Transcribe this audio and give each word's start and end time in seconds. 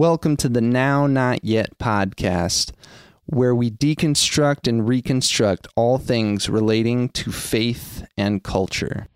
Welcome 0.00 0.38
to 0.38 0.48
the 0.48 0.62
Now 0.62 1.06
Not 1.06 1.44
Yet 1.44 1.76
podcast, 1.78 2.72
where 3.26 3.54
we 3.54 3.70
deconstruct 3.70 4.66
and 4.66 4.88
reconstruct 4.88 5.68
all 5.76 5.98
things 5.98 6.48
relating 6.48 7.10
to 7.10 7.30
faith 7.30 8.06
and 8.16 8.42
culture. 8.42 9.08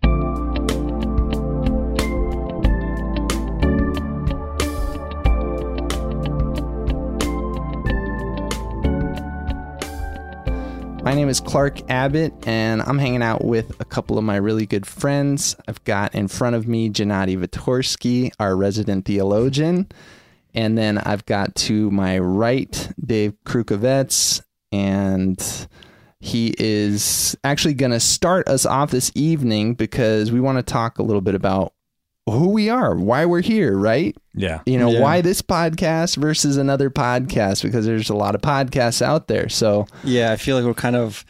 My 11.01 11.15
name 11.15 11.29
is 11.29 11.39
Clark 11.39 11.89
Abbott, 11.89 12.31
and 12.45 12.83
I'm 12.83 12.99
hanging 12.99 13.23
out 13.23 13.43
with 13.43 13.75
a 13.79 13.85
couple 13.85 14.19
of 14.19 14.23
my 14.23 14.35
really 14.35 14.67
good 14.67 14.85
friends. 14.85 15.55
I've 15.67 15.83
got 15.83 16.13
in 16.13 16.27
front 16.27 16.55
of 16.55 16.67
me 16.67 16.91
Gennady 16.91 17.43
Vitorsky, 17.43 18.31
our 18.39 18.55
resident 18.55 19.05
theologian. 19.05 19.87
And 20.55 20.77
then 20.77 20.97
I've 20.97 21.25
got 21.25 21.53
to 21.55 21.91
my 21.91 22.17
right 22.17 22.89
Dave 23.05 23.33
Krukovets, 23.45 24.41
and 24.71 25.67
he 26.19 26.55
is 26.57 27.35
actually 27.43 27.73
going 27.75 27.91
to 27.91 27.99
start 27.99 28.47
us 28.47 28.65
off 28.65 28.89
this 28.89 29.11
evening 29.15 29.75
because 29.75 30.31
we 30.31 30.39
want 30.39 30.57
to 30.57 30.63
talk 30.63 30.97
a 30.97 31.03
little 31.03 31.21
bit 31.21 31.35
about 31.35 31.73
who 32.25 32.49
we 32.49 32.69
are, 32.69 32.95
why 32.95 33.25
we're 33.25 33.41
here, 33.41 33.77
right? 33.77 34.15
Yeah. 34.33 34.61
You 34.65 34.79
know, 34.79 34.89
Yeah. 34.89 35.01
why 35.01 35.21
this 35.21 35.43
podcast 35.43 36.17
versus 36.17 36.57
another 36.57 36.89
podcast 36.89 37.61
because 37.61 37.85
there's 37.85 38.09
a 38.09 38.15
lot 38.15 38.33
of 38.33 38.41
podcasts 38.41 39.01
out 39.03 39.27
there. 39.27 39.47
So, 39.49 39.85
Yeah, 40.03 40.31
I 40.31 40.37
feel 40.37 40.55
like 40.55 40.65
we're 40.65 40.73
kind 40.73 40.95
of 40.95 41.23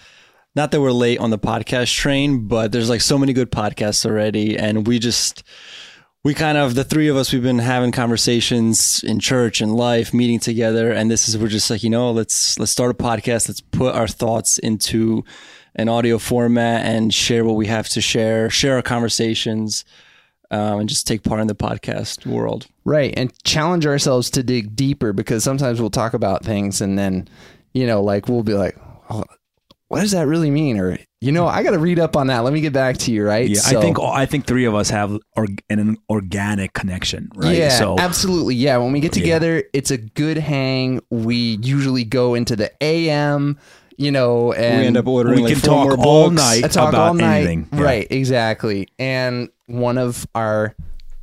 not 0.56 0.72
that 0.72 0.80
we're 0.80 0.92
late 0.94 1.20
on 1.20 1.32
the 1.32 1.38
podcast 1.40 1.94
train, 1.94 2.48
but 2.48 2.72
there's 2.72 2.90
like 2.90 3.02
so 3.02 3.18
many 3.18 3.34
good 3.34 3.52
podcasts 3.52 4.06
already, 4.06 4.58
and 4.58 4.88
we 4.88 5.00
just 5.00 5.44
we 6.26 6.34
kind 6.34 6.58
of 6.58 6.74
the 6.74 6.84
three 6.84 7.08
of 7.08 7.16
us 7.16 7.32
we've 7.32 7.44
been 7.44 7.60
having 7.60 7.92
conversations 7.92 9.04
in 9.04 9.20
church 9.20 9.62
and 9.62 9.76
life, 9.76 10.12
meeting 10.12 10.40
together, 10.40 10.92
and 10.92 11.10
this 11.10 11.30
is 11.30 11.38
we're 11.38 11.48
just 11.48 11.70
like 11.70 11.84
you 11.84 11.90
know 11.92 12.10
let's 12.12 12.58
let's 12.58 12.72
start 12.72 12.90
a 12.90 12.96
podcast, 12.96 13.48
let's 13.48 13.62
put 13.62 13.94
our 13.94 14.08
thoughts 14.08 14.58
into 14.58 15.24
an 15.76 15.88
audio 15.88 16.18
format 16.18 16.84
and 16.84 17.14
share 17.14 17.46
what 17.46 17.56
we 17.56 17.68
have 17.68 17.88
to 17.90 18.02
share, 18.02 18.50
share 18.50 18.76
our 18.76 18.82
conversations, 18.82 19.86
um, 20.50 20.80
and 20.80 20.90
just 20.90 21.06
take 21.06 21.22
part 21.22 21.42
in 21.42 21.48
the 21.48 21.54
podcast 21.54 22.26
world. 22.26 22.66
Right. 22.86 23.14
And 23.16 23.32
challenge 23.44 23.86
ourselves 23.86 24.32
to 24.32 24.42
dig 24.42 24.76
deeper 24.76 25.14
because 25.14 25.44
sometimes 25.44 25.80
we'll 25.80 25.92
talk 25.92 26.16
about 26.16 26.44
things 26.44 26.82
and 26.82 26.98
then, 26.98 27.28
you 27.74 27.86
know, 27.86 28.02
like 28.02 28.30
we'll 28.30 28.42
be 28.42 28.54
like, 28.54 28.78
oh, 29.10 29.26
what 29.90 30.02
does 30.02 30.12
that 30.12 30.28
really 30.28 30.50
mean? 30.50 30.80
Or, 30.80 30.98
you 31.26 31.32
know, 31.32 31.48
I 31.48 31.64
got 31.64 31.72
to 31.72 31.80
read 31.80 31.98
up 31.98 32.16
on 32.16 32.28
that. 32.28 32.44
Let 32.44 32.54
me 32.54 32.62
get 32.62 32.72
back 32.72 32.98
to 32.98 33.12
you. 33.12 33.26
Right. 33.26 33.50
Yeah, 33.50 33.60
So- 33.60 33.80
I 33.80 33.82
think 33.82 33.98
I 34.00 34.26
think 34.28 34.46
three 34.46 34.66
of 34.66 34.76
us 34.76 34.92
have 34.92 35.18
or, 35.36 35.48
an 35.72 35.98
organic 36.08 36.74
connection, 36.74 37.30
right? 37.36 37.58
Yeah, 37.58 37.70
so 37.70 37.96
absolutely. 37.98 38.54
Yeah. 38.54 38.78
When 38.78 38.92
we 38.92 39.00
get 39.00 39.12
together, 39.12 39.64
it's 39.74 39.90
a 39.90 39.98
good 39.98 40.38
hang. 40.38 41.02
We 41.10 41.58
usually 41.64 42.04
go 42.04 42.36
into 42.36 42.56
the 42.56 42.72
AM, 42.80 43.58
you 43.98 44.12
know, 44.12 44.54
and 44.54 44.82
we 44.82 44.86
end 44.86 44.98
up 44.98 45.08
ordering 45.08 45.38
we 45.38 45.44
like 45.46 45.54
can 45.54 45.62
four 45.62 45.74
talk 45.90 45.98
more 45.98 46.06
all 46.08 46.30
books. 46.30 46.42
night. 46.42 46.64
I 46.64 46.68
talk 46.68 46.90
about 46.90 47.08
all 47.08 47.14
night. 47.16 47.38
anything. 47.38 47.70
Yeah. 47.74 47.82
Right, 47.82 48.08
exactly. 48.12 48.88
And 49.00 49.50
one 49.66 49.98
of 49.98 50.28
our 50.36 50.76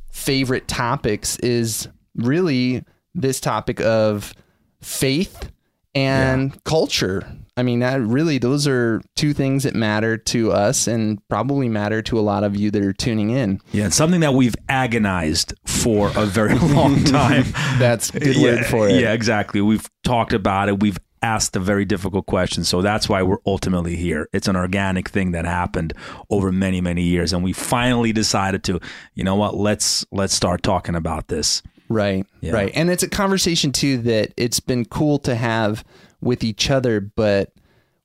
favorite 0.09 0.67
topics 0.67 1.37
is 1.37 1.87
really 2.15 2.83
this 3.15 3.39
topic 3.39 3.79
of 3.79 4.33
faith 4.81 5.49
and 5.95 6.63
culture. 6.63 7.25
I 7.55 7.61
mean, 7.61 7.79
that 7.79 8.01
really 8.01 8.39
those 8.39 8.67
are 8.67 9.01
two 9.15 9.33
things 9.33 9.63
that 9.63 9.75
matter 9.75 10.17
to 10.17 10.51
us 10.51 10.87
and 10.87 11.25
probably 11.27 11.69
matter 11.69 12.01
to 12.03 12.19
a 12.19 12.21
lot 12.21 12.43
of 12.43 12.55
you 12.55 12.71
that 12.71 12.83
are 12.83 12.93
tuning 12.93 13.29
in. 13.29 13.61
yeah, 13.71 13.85
it's 13.85 13.95
something 13.95 14.21
that 14.21 14.33
we've 14.33 14.55
agonized 14.69 15.53
for 15.65 16.11
a 16.15 16.25
very 16.25 16.57
long 16.59 17.03
time. 17.03 17.45
That's 17.77 18.09
a 18.09 18.19
good 18.19 18.35
yeah, 18.35 18.43
word 18.43 18.65
for 18.65 18.89
it. 18.89 18.99
Yeah, 18.99 19.13
exactly. 19.13 19.61
We've 19.61 19.87
talked 20.03 20.33
about 20.33 20.69
it. 20.69 20.79
We've 20.79 20.97
asked 21.23 21.55
a 21.55 21.59
very 21.59 21.85
difficult 21.85 22.25
question. 22.25 22.65
So 22.65 22.81
that's 22.81 23.07
why 23.07 23.23
we're 23.23 23.37
ultimately 23.45 23.95
here. 23.95 24.27
It's 24.33 24.49
an 24.49 24.57
organic 24.57 25.09
thing 25.09 25.31
that 25.31 25.45
happened 25.45 25.93
over 26.29 26.51
many, 26.51 26.81
many 26.81 27.03
years. 27.03 27.31
And 27.31 27.43
we 27.43 27.53
finally 27.53 28.11
decided 28.11 28.63
to, 28.65 28.81
you 29.15 29.23
know 29.23 29.35
what, 29.35 29.55
let's 29.55 30.05
let's 30.11 30.33
start 30.33 30.61
talking 30.63 30.95
about 30.95 31.29
this. 31.29 31.63
Right, 31.93 32.25
Yeah. 32.41 32.53
right. 32.53 32.71
And 32.73 32.89
it's 32.89 33.03
a 33.03 33.09
conversation 33.09 33.71
too 33.71 33.99
that 33.99 34.33
it's 34.35 34.59
been 34.59 34.85
cool 34.85 35.19
to 35.19 35.35
have 35.35 35.83
with 36.21 36.43
each 36.43 36.69
other, 36.71 36.99
but 36.99 37.53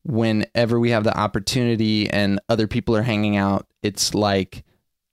whenever 0.04 0.78
we 0.78 0.90
have 0.90 1.04
the 1.04 1.16
opportunity 1.16 2.08
and 2.10 2.40
other 2.48 2.66
people 2.66 2.94
are 2.96 3.02
hanging 3.02 3.36
out, 3.36 3.66
it's 3.82 4.14
like 4.14 4.64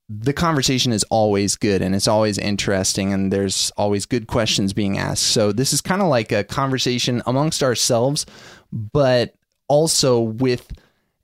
the 0.08 0.32
conversation 0.32 0.92
is 0.92 1.02
always 1.04 1.56
good 1.56 1.82
and 1.82 1.94
it's 1.94 2.06
always 2.06 2.38
interesting 2.38 3.12
and 3.12 3.32
there's 3.32 3.72
always 3.76 4.06
good 4.06 4.26
questions 4.26 4.72
being 4.72 4.98
asked. 4.98 5.24
So 5.24 5.52
this 5.52 5.72
is 5.72 5.80
kind 5.80 6.00
of 6.00 6.08
like 6.08 6.30
a 6.30 6.44
conversation 6.44 7.22
amongst 7.26 7.62
ourselves, 7.62 8.24
but 8.72 9.34
also 9.68 10.20
with 10.20 10.70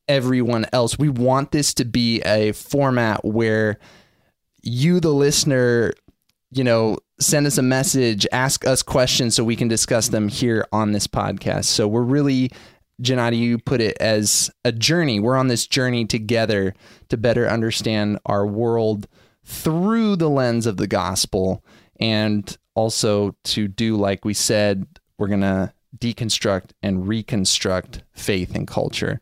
everyone 0.08 0.66
else. 0.72 0.98
We 0.98 1.08
want 1.08 1.52
this 1.52 1.74
to 1.74 1.84
be 1.84 2.20
a 2.22 2.52
format 2.52 3.24
where 3.24 3.78
you, 4.62 5.00
the 5.00 5.12
listener, 5.12 5.92
you 6.52 6.62
know, 6.64 6.98
send 7.18 7.46
us 7.46 7.56
a 7.56 7.62
message, 7.62 8.26
ask 8.30 8.66
us 8.66 8.82
questions 8.82 9.34
so 9.34 9.42
we 9.42 9.56
can 9.56 9.68
discuss 9.68 10.08
them 10.08 10.28
here 10.28 10.66
on 10.70 10.92
this 10.92 11.06
podcast. 11.06 11.64
So 11.64 11.88
we're 11.88 12.02
really, 12.02 12.50
Gennady, 13.00 13.38
you 13.38 13.58
put 13.58 13.80
it 13.80 13.96
as 14.00 14.50
a 14.64 14.70
journey. 14.70 15.18
We're 15.18 15.36
on 15.36 15.48
this 15.48 15.66
journey 15.66 16.04
together 16.04 16.74
to 17.08 17.16
better 17.16 17.48
understand 17.48 18.18
our 18.26 18.46
world 18.46 19.08
through 19.44 20.16
the 20.16 20.28
lens 20.28 20.66
of 20.66 20.76
the 20.76 20.86
gospel 20.86 21.64
and 21.98 22.56
also 22.74 23.34
to 23.44 23.66
do, 23.66 23.96
like 23.96 24.24
we 24.24 24.34
said, 24.34 24.86
we're 25.18 25.28
going 25.28 25.40
to 25.40 25.72
deconstruct 25.98 26.70
and 26.82 27.08
reconstruct 27.08 28.02
faith 28.12 28.54
and 28.54 28.66
culture. 28.66 29.20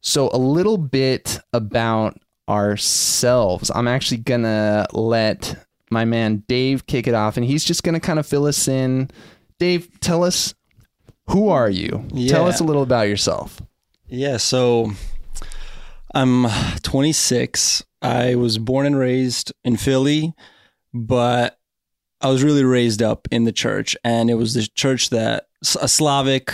So, 0.00 0.30
a 0.32 0.38
little 0.38 0.78
bit 0.78 1.38
about 1.52 2.18
ourselves. 2.48 3.70
I'm 3.74 3.88
actually 3.88 4.18
going 4.18 4.42
to 4.42 4.86
let 4.92 5.66
my 5.90 6.04
man 6.04 6.44
Dave 6.48 6.86
kick 6.86 7.06
it 7.06 7.14
off, 7.14 7.36
and 7.36 7.44
he's 7.44 7.64
just 7.64 7.82
going 7.82 7.94
to 7.94 8.00
kind 8.00 8.18
of 8.18 8.26
fill 8.26 8.46
us 8.46 8.68
in. 8.68 9.10
Dave, 9.58 9.88
tell 10.00 10.24
us 10.24 10.54
who 11.28 11.48
are 11.48 11.70
you? 11.70 12.06
Tell 12.28 12.46
us 12.46 12.60
a 12.60 12.64
little 12.64 12.82
about 12.82 13.08
yourself. 13.08 13.60
Yeah, 14.08 14.38
so 14.38 14.92
I'm 16.14 16.46
26. 16.82 17.84
I 18.02 18.34
was 18.34 18.58
born 18.58 18.86
and 18.86 18.98
raised 18.98 19.52
in 19.64 19.76
Philly, 19.76 20.34
but 20.92 21.58
I 22.20 22.28
was 22.28 22.42
really 22.42 22.64
raised 22.64 23.02
up 23.02 23.28
in 23.30 23.44
the 23.44 23.52
church, 23.52 23.96
and 24.02 24.30
it 24.30 24.34
was 24.34 24.54
the 24.54 24.66
church 24.74 25.10
that 25.10 25.46
a 25.80 25.88
Slavic 25.88 26.52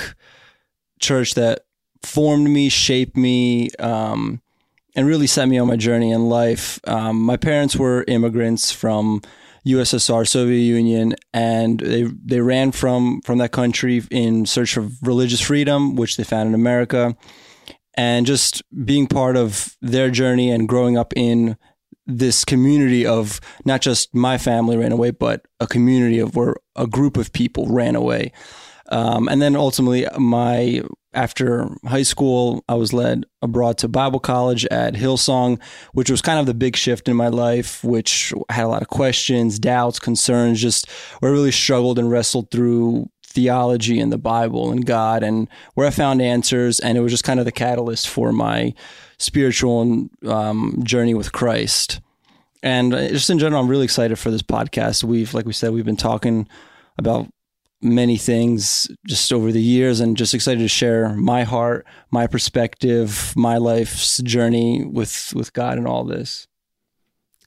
church 1.00 1.34
that 1.34 1.64
formed 2.02 2.48
me, 2.50 2.68
shaped 2.68 3.16
me, 3.16 3.70
um, 3.78 4.40
and 4.96 5.06
really 5.06 5.28
set 5.28 5.46
me 5.46 5.58
on 5.58 5.68
my 5.68 5.76
journey 5.76 6.10
in 6.10 6.28
life. 6.28 6.80
Um, 6.88 7.20
my 7.20 7.36
parents 7.36 7.76
were 7.76 8.04
immigrants 8.08 8.72
from 8.72 9.20
USSR, 9.66 10.26
Soviet 10.26 10.62
Union, 10.62 11.14
and 11.32 11.78
they 11.78 12.04
they 12.24 12.40
ran 12.40 12.72
from 12.72 13.20
from 13.22 13.38
that 13.38 13.52
country 13.52 14.02
in 14.10 14.46
search 14.46 14.76
of 14.76 14.92
religious 15.02 15.40
freedom, 15.40 15.94
which 15.96 16.16
they 16.16 16.24
found 16.24 16.48
in 16.48 16.54
America 16.54 17.16
and 17.96 18.26
just 18.26 18.62
being 18.84 19.06
part 19.06 19.36
of 19.36 19.76
their 19.80 20.10
journey 20.10 20.50
and 20.50 20.68
growing 20.68 20.98
up 20.98 21.12
in 21.16 21.56
this 22.06 22.44
community 22.44 23.04
of 23.06 23.40
not 23.64 23.80
just 23.80 24.14
my 24.14 24.38
family 24.38 24.76
ran 24.76 24.92
away, 24.92 25.10
but 25.10 25.44
a 25.60 25.66
community 25.66 26.18
of 26.18 26.36
where 26.36 26.54
a 26.76 26.86
group 26.86 27.16
of 27.16 27.32
people 27.32 27.66
ran 27.68 27.96
away. 27.96 28.32
Um, 28.90 29.28
and 29.28 29.42
then 29.42 29.56
ultimately, 29.56 30.06
my 30.16 30.82
after 31.16 31.68
high 31.86 32.02
school, 32.02 32.62
I 32.68 32.74
was 32.74 32.92
led 32.92 33.26
abroad 33.42 33.78
to 33.78 33.88
Bible 33.88 34.20
college 34.20 34.66
at 34.66 34.94
Hillsong, 34.94 35.60
which 35.92 36.10
was 36.10 36.22
kind 36.22 36.38
of 36.38 36.46
the 36.46 36.54
big 36.54 36.76
shift 36.76 37.08
in 37.08 37.16
my 37.16 37.28
life, 37.28 37.82
which 37.82 38.32
had 38.50 38.64
a 38.64 38.68
lot 38.68 38.82
of 38.82 38.88
questions, 38.88 39.58
doubts, 39.58 39.98
concerns, 39.98 40.60
just 40.60 40.88
where 41.20 41.30
I 41.30 41.34
really 41.34 41.52
struggled 41.52 41.98
and 41.98 42.10
wrestled 42.10 42.50
through 42.50 43.08
theology 43.24 43.98
and 43.98 44.12
the 44.12 44.18
Bible 44.18 44.70
and 44.70 44.86
God 44.86 45.22
and 45.22 45.48
where 45.74 45.86
I 45.86 45.90
found 45.90 46.22
answers. 46.22 46.80
And 46.80 46.96
it 46.96 47.00
was 47.00 47.12
just 47.12 47.24
kind 47.24 47.40
of 47.40 47.46
the 47.46 47.52
catalyst 47.52 48.08
for 48.08 48.32
my 48.32 48.74
spiritual 49.18 50.08
um, 50.26 50.80
journey 50.84 51.14
with 51.14 51.32
Christ. 51.32 52.00
And 52.62 52.94
uh, 52.94 53.08
just 53.08 53.30
in 53.30 53.38
general, 53.38 53.62
I'm 53.62 53.68
really 53.68 53.84
excited 53.84 54.18
for 54.18 54.30
this 54.30 54.42
podcast. 54.42 55.04
We've, 55.04 55.32
like 55.34 55.46
we 55.46 55.52
said, 55.52 55.72
we've 55.72 55.84
been 55.84 55.96
talking 55.96 56.48
about 56.98 57.28
many 57.94 58.16
things 58.16 58.88
just 59.06 59.32
over 59.32 59.52
the 59.52 59.62
years 59.62 60.00
and 60.00 60.16
just 60.16 60.34
excited 60.34 60.60
to 60.60 60.68
share 60.68 61.10
my 61.10 61.44
heart, 61.44 61.86
my 62.10 62.26
perspective, 62.26 63.32
my 63.36 63.56
life's 63.56 64.18
journey 64.22 64.84
with, 64.84 65.32
with 65.34 65.52
God 65.52 65.78
and 65.78 65.86
all 65.86 66.04
this. 66.04 66.46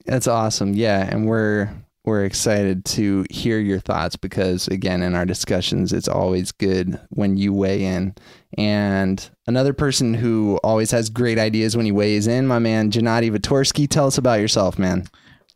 That's 0.06 0.28
awesome. 0.28 0.74
Yeah, 0.74 1.08
and 1.08 1.28
we're 1.28 1.70
we're 2.06 2.26
excited 2.26 2.86
to 2.86 3.26
hear 3.30 3.60
your 3.60 3.80
thoughts 3.80 4.16
because 4.16 4.68
again 4.70 5.04
in 5.04 5.14
our 5.14 5.26
discussions 5.26 5.94
it's 5.94 6.08
always 6.08 6.52
good 6.52 7.00
when 7.10 7.38
you 7.38 7.54
weigh 7.54 7.84
in. 7.84 8.16
And 8.58 9.30
another 9.46 9.74
person 9.74 10.16
who 10.16 10.60
always 10.64 10.90
has 10.92 11.10
great 11.10 11.38
ideas 11.38 11.78
when 11.78 11.86
he 11.86 11.92
weighs 11.92 12.26
in, 12.26 12.48
my 12.48 12.58
man 12.58 12.90
Gennady 12.90 13.30
Vitorsky, 13.30 13.88
tell 13.88 14.08
us 14.08 14.18
about 14.18 14.40
yourself, 14.40 14.80
man. 14.80 15.06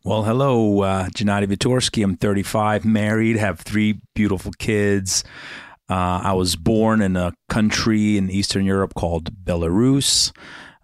Well, 0.06 0.24
hello, 0.24 0.82
uh, 0.82 1.06
Gennady 1.06 1.46
Vitorsky. 1.46 2.04
I'm 2.04 2.18
35, 2.18 2.84
married, 2.84 3.38
have 3.38 3.60
three 3.60 4.02
beautiful 4.14 4.52
kids. 4.58 5.24
Uh, 5.88 6.20
I 6.22 6.34
was 6.34 6.56
born 6.56 7.00
in 7.00 7.16
a 7.16 7.32
country 7.48 8.18
in 8.18 8.28
Eastern 8.28 8.66
Europe 8.66 8.92
called 8.92 9.34
Belarus. 9.46 10.30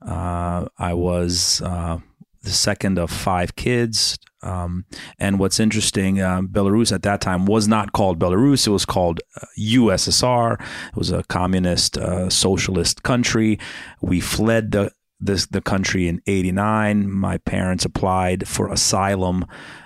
Uh, 0.01 0.69
I 0.79 0.95
was 0.95 1.61
uh, 1.61 1.99
the 2.45 2.51
second 2.51 2.99
of 2.99 3.11
five 3.11 3.57
kids. 3.57 4.19
Um, 4.43 4.87
and 5.19 5.39
what's 5.39 5.61
interesting, 5.61 6.23
uh, 6.23 6.41
Belarus 6.41 6.91
at 6.91 7.03
that 7.03 7.21
time 7.21 7.45
was 7.45 7.69
not 7.69 7.93
called 7.93 8.19
Belarus. 8.19 8.67
It 8.67 8.71
was 8.71 8.87
called 8.87 9.21
USSR. 9.59 10.53
Uh, 10.59 10.65
it 10.89 10.97
was 10.97 11.11
a 11.11 11.25
communist, 11.25 11.99
uh, 11.99 12.31
socialist 12.31 13.03
country. 13.03 13.59
We 14.01 14.21
fled 14.21 14.71
the 14.73 14.93
this 15.21 15.47
the 15.47 15.61
country 15.61 16.09
in 16.09 16.21
89 16.27 17.11
my 17.11 17.39
parents 17.39 17.85
applied 17.85 18.49
for 18.49 18.71
asylum. 18.73 19.45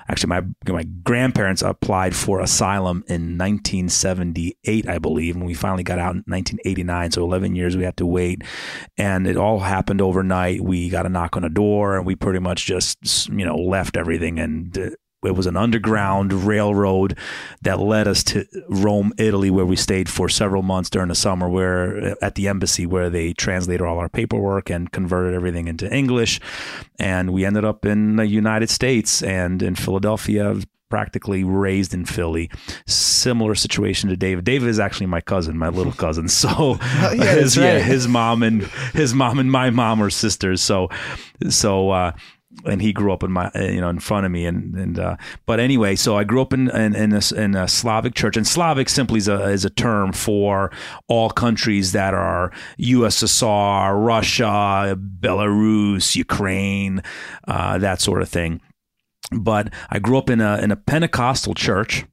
Actually 0.09 0.29
my 0.29 0.43
my 0.73 0.85
grandparents 1.03 1.63
applied 1.63 2.15
for 2.15 2.41
asylum 2.41 3.05
in 3.09 3.37
1978 3.39 4.89
I 4.89 4.99
believe 4.99 5.37
and 5.37 5.45
we 5.45 5.55
finally 5.55 5.83
got 5.83 5.99
out 5.99 6.15
in 6.15 6.25
1989 6.27 7.13
so 7.13 7.23
11 7.23 7.55
years 7.55 7.77
we 7.77 7.85
had 7.85 7.97
to 7.97 8.07
wait. 8.07 8.43
And 8.97 9.27
it 9.27 9.37
all 9.37 9.61
happened 9.61 10.01
overnight. 10.01 10.61
We 10.61 10.89
got 10.89 11.07
a 11.07 11.09
knock 11.09 11.37
on 11.37 11.45
a 11.45 11.49
door 11.49 11.97
and 11.97 12.07
we 12.07 12.15
pretty 12.15 12.41
much 12.41 12.67
just 12.67 13.29
you 13.29 13.45
know 13.45 13.57
left 13.57 13.97
everything 13.97 14.39
and 14.39 14.77
uh, 14.77 14.91
it 15.25 15.35
was 15.37 15.47
an 15.47 15.57
underground 15.57 16.33
railroad 16.33 17.17
that 17.63 17.79
led 17.79 18.07
us 18.09 18.23
to 18.25 18.47
Rome, 18.69 19.13
Italy, 19.19 19.51
where 19.51 19.67
we 19.67 19.77
stayed 19.77 20.09
for 20.09 20.29
several 20.29 20.63
months 20.63 20.91
during 20.91 21.09
the 21.09 21.15
summer. 21.15 21.49
Where 21.49 22.17
at 22.23 22.35
the 22.35 22.49
embassy, 22.49 22.87
where 22.87 23.11
they 23.11 23.33
translated 23.33 23.87
all 23.87 23.99
our 23.99 24.09
paperwork 24.09 24.71
and 24.71 24.91
converted 24.93 25.35
everything 25.35 25.69
into 25.69 25.93
English, 25.93 26.41
and 26.99 27.33
we 27.33 27.45
ended 27.45 27.65
up 27.65 27.85
in 27.85 28.17
the 28.17 28.27
United 28.27 28.71
States 28.71 29.23
and 29.23 29.63
in 29.63 29.75
Philadelphia. 29.75 30.57
Practically 30.91 31.43
raised 31.43 31.93
in 31.93 32.05
Philly. 32.05 32.49
Similar 32.87 33.57
situation 33.57 34.11
to 34.11 34.17
David. 34.17 34.45
David 34.45 34.69
is 34.69 34.79
actually 34.79 35.07
my 35.07 35.21
cousin, 35.21 35.59
my 35.59 35.69
little 35.69 35.93
cousin. 35.95 36.29
So 36.29 36.49
Oh, 36.55 36.79
yeah, 37.13 37.35
his, 37.35 37.59
right. 37.59 37.65
yeah, 37.65 37.79
his 37.81 38.07
mom 38.07 38.45
and 38.45 38.63
his 38.93 39.13
mom 39.13 39.41
and 39.41 39.51
my 39.51 39.71
mom 39.71 40.01
are 40.01 40.11
sisters. 40.11 40.63
So 40.63 40.91
so 41.49 41.91
uh, 41.91 42.13
and 42.65 42.81
he 42.81 42.93
grew 42.93 43.13
up 43.13 43.23
in 43.23 43.33
my 43.33 43.51
you 43.55 43.81
know 43.81 43.89
in 43.89 43.99
front 43.99 44.27
of 44.27 44.33
me 44.33 44.47
and 44.47 44.75
and 44.75 44.99
uh, 44.99 45.17
but 45.47 45.61
anyway 45.61 45.95
so 45.97 46.17
I 46.17 46.25
grew 46.25 46.41
up 46.41 46.53
in 46.53 46.71
in, 46.71 46.95
in, 46.95 47.13
a, 47.13 47.23
in 47.37 47.55
a 47.55 47.69
Slavic 47.69 48.15
church 48.15 48.37
and 48.37 48.47
Slavic 48.47 48.89
simply 48.89 49.19
is 49.19 49.29
a, 49.29 49.43
is 49.45 49.65
a 49.65 49.71
term 49.71 50.13
for 50.13 50.71
all 51.09 51.31
countries 51.31 51.93
that 51.93 52.15
are 52.15 52.53
USSR 52.79 54.05
Russia 54.05 54.97
Belarus 55.21 56.17
Ukraine 56.17 57.03
uh, 57.47 57.79
that 57.79 58.01
sort 58.01 58.23
of 58.23 58.29
thing. 58.29 58.61
But 59.33 59.73
I 59.91 59.99
grew 59.99 60.19
up 60.19 60.31
in 60.31 60.41
a 60.41 60.59
in 60.59 60.71
a 60.71 60.77
Pentecostal 60.77 61.55
church 61.55 62.05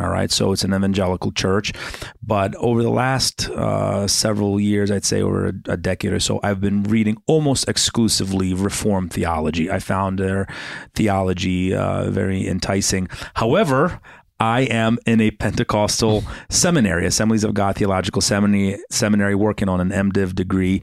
all 0.00 0.08
right, 0.08 0.30
so 0.30 0.50
it's 0.50 0.64
an 0.64 0.74
evangelical 0.74 1.30
church, 1.30 1.72
but 2.20 2.56
over 2.56 2.82
the 2.82 2.90
last 2.90 3.48
uh, 3.50 4.08
several 4.08 4.58
years, 4.58 4.90
I'd 4.90 5.04
say 5.04 5.22
over 5.22 5.46
a, 5.46 5.52
a, 5.68 5.76
decade 5.76 6.12
or 6.12 6.18
so, 6.18 6.40
I've 6.42 6.60
been 6.60 6.82
reading 6.82 7.16
almost 7.26 7.68
exclusively 7.68 8.54
Reformed 8.54 9.12
theology. 9.12 9.70
I 9.70 9.78
found 9.78 10.18
their 10.18 10.48
theology 10.96 11.72
uh, 11.72 12.10
very 12.10 12.44
enticing. 12.48 13.08
However, 13.34 14.00
I 14.40 14.62
am 14.62 14.98
in 15.06 15.20
a 15.20 15.30
Pentecostal 15.30 16.24
seminary, 16.50 17.06
Assemblies 17.06 17.44
of 17.44 17.54
God 17.54 17.76
Theological 17.76 18.20
Seminary, 18.20 18.82
seminary 18.90 19.36
working 19.36 19.68
on 19.68 19.80
an 19.80 19.90
MDiv 19.90 20.34
degree, 20.34 20.82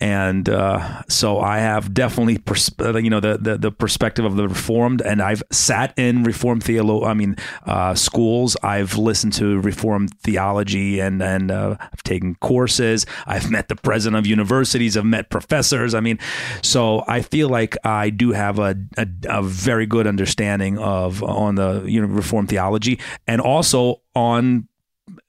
and 0.00 0.48
uh, 0.48 1.02
so 1.08 1.38
I 1.38 1.58
have 1.58 1.94
definitely, 1.94 2.38
pers- 2.38 2.70
you 2.80 3.08
know, 3.08 3.20
the, 3.20 3.38
the, 3.38 3.56
the 3.56 3.70
perspective 3.70 4.24
of 4.24 4.34
the 4.34 4.48
Reformed, 4.48 5.00
and 5.00 5.22
I've 5.22 5.44
sat 5.52 5.96
in 5.96 6.24
Reformed 6.24 6.64
theolo, 6.64 7.06
I 7.06 7.14
mean, 7.14 7.36
uh, 7.66 7.94
schools. 7.94 8.56
I've 8.64 8.98
listened 8.98 9.32
to 9.34 9.60
Reformed 9.60 10.18
theology, 10.22 10.98
and 10.98 11.22
and 11.22 11.52
uh, 11.52 11.76
I've 11.80 12.02
taken 12.02 12.34
courses. 12.36 13.06
I've 13.26 13.48
met 13.48 13.68
the 13.68 13.76
president 13.76 14.18
of 14.18 14.26
universities. 14.26 14.96
I've 14.96 15.04
met 15.04 15.30
professors. 15.30 15.94
I 15.94 16.00
mean, 16.00 16.18
so 16.62 17.04
I 17.06 17.22
feel 17.22 17.48
like 17.48 17.76
I 17.84 18.10
do 18.10 18.32
have 18.32 18.58
a 18.58 18.76
a, 18.96 19.06
a 19.28 19.42
very 19.42 19.86
good 19.86 20.08
understanding 20.08 20.78
of 20.78 21.22
on 21.22 21.54
the 21.54 21.84
you 21.86 22.00
know 22.00 22.08
Reformed 22.08 22.48
theology 22.48 22.87
and 23.26 23.40
also 23.40 24.00
on 24.14 24.68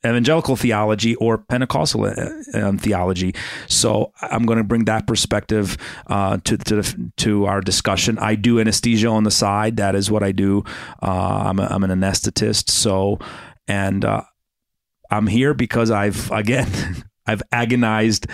evangelical 0.05 0.55
theology 0.55 1.15
or 1.15 1.37
Pentecostal 1.37 2.05
um, 2.53 2.77
theology. 2.77 3.33
So 3.67 4.11
I'm 4.21 4.45
going 4.45 4.57
to 4.57 4.63
bring 4.63 4.85
that 4.85 5.07
perspective 5.07 5.77
uh, 6.07 6.37
to 6.43 6.57
to, 6.57 6.75
the, 6.75 7.11
to 7.17 7.45
our 7.45 7.61
discussion. 7.61 8.17
I 8.19 8.35
do 8.35 8.59
anesthesia 8.59 9.07
on 9.07 9.23
the 9.23 9.31
side. 9.31 9.77
That 9.77 9.95
is 9.95 10.11
what 10.11 10.23
I 10.23 10.31
do. 10.31 10.63
Uh, 11.01 11.43
I'm, 11.47 11.59
a, 11.59 11.67
I'm 11.69 11.83
an 11.83 11.91
anesthetist. 11.91 12.69
So 12.69 13.19
and 13.67 14.05
uh, 14.05 14.23
I'm 15.09 15.27
here 15.27 15.53
because 15.53 15.91
I've 15.91 16.31
again 16.31 16.69
I've 17.27 17.43
agonized. 17.51 18.27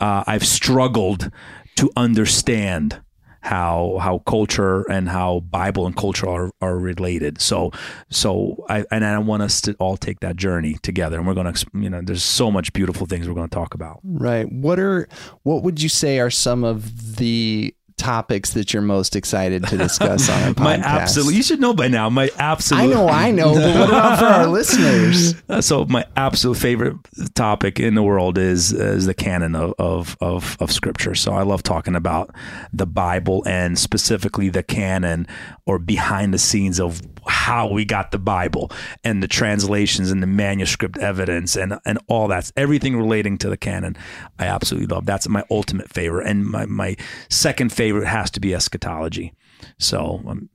uh, 0.00 0.24
I've 0.26 0.46
struggled 0.46 1.30
to 1.76 1.90
understand 1.96 3.00
how 3.44 3.98
how 4.00 4.18
culture 4.20 4.90
and 4.90 5.06
how 5.06 5.40
Bible 5.40 5.86
and 5.86 5.94
culture 5.94 6.26
are, 6.26 6.50
are 6.62 6.78
related. 6.78 7.40
So 7.42 7.72
so 8.10 8.64
I 8.70 8.86
and 8.90 9.04
I 9.04 9.18
want 9.18 9.42
us 9.42 9.60
to 9.62 9.74
all 9.74 9.98
take 9.98 10.20
that 10.20 10.36
journey 10.36 10.78
together. 10.82 11.18
And 11.18 11.26
we're 11.26 11.34
going 11.34 11.52
to 11.52 11.66
you 11.74 11.90
know 11.90 12.00
there's 12.02 12.22
so 12.22 12.50
much 12.50 12.72
beautiful 12.72 13.06
things 13.06 13.28
we're 13.28 13.34
going 13.34 13.48
to 13.48 13.54
talk 13.54 13.74
about. 13.74 14.00
Right. 14.02 14.50
What 14.50 14.78
are 14.78 15.08
what 15.42 15.62
would 15.62 15.82
you 15.82 15.90
say 15.90 16.20
are 16.20 16.30
some 16.30 16.64
of 16.64 17.16
the 17.16 17.74
topics 17.96 18.54
that 18.54 18.72
you're 18.72 18.82
most 18.82 19.16
excited 19.16 19.64
to 19.68 19.76
discuss 19.76 20.28
on 20.28 20.42
our 20.42 20.48
podcast? 20.54 20.58
my 20.58 20.74
absolute 20.74 21.34
you 21.34 21.42
should 21.42 21.60
know 21.60 21.74
by 21.74 21.88
now. 21.88 22.10
My 22.10 22.30
absolute 22.38 22.80
I 22.82 22.86
know, 22.86 23.08
I 23.08 23.30
know, 23.30 23.54
but 23.54 23.74
what 23.78 23.88
about 23.88 24.18
for 24.18 24.24
our 24.26 24.46
listeners? 24.46 25.34
So 25.60 25.84
my 25.84 26.04
absolute 26.16 26.56
favorite 26.56 26.96
topic 27.34 27.78
in 27.78 27.94
the 27.94 28.02
world 28.02 28.38
is 28.38 28.72
is 28.72 29.06
the 29.06 29.14
canon 29.14 29.54
of, 29.54 29.74
of 29.78 30.16
of 30.20 30.56
of 30.60 30.72
scripture. 30.72 31.14
So 31.14 31.32
I 31.32 31.42
love 31.42 31.62
talking 31.62 31.94
about 31.94 32.34
the 32.72 32.86
Bible 32.86 33.42
and 33.46 33.78
specifically 33.78 34.48
the 34.48 34.62
canon 34.62 35.26
or 35.66 35.78
behind 35.78 36.34
the 36.34 36.38
scenes 36.38 36.78
of 36.78 37.00
how 37.26 37.68
we 37.68 37.84
got 37.84 38.10
the 38.10 38.18
Bible 38.18 38.70
and 39.02 39.22
the 39.22 39.28
translations 39.28 40.10
and 40.10 40.22
the 40.22 40.26
manuscript 40.26 40.98
evidence 40.98 41.56
and 41.56 41.78
and 41.84 41.98
all 42.06 42.28
that 42.28 42.50
everything 42.56 42.96
relating 42.96 43.38
to 43.38 43.48
the 43.48 43.56
canon. 43.56 43.96
I 44.38 44.46
absolutely 44.46 44.94
love. 44.94 45.06
That's 45.06 45.28
my 45.28 45.44
ultimate 45.50 45.88
favorite, 45.90 46.26
and 46.26 46.44
my 46.44 46.66
my 46.66 46.96
second 47.30 47.72
favorite 47.72 48.06
has 48.06 48.30
to 48.32 48.40
be 48.40 48.54
eschatology. 48.54 49.34
So. 49.78 50.22
Um, 50.26 50.48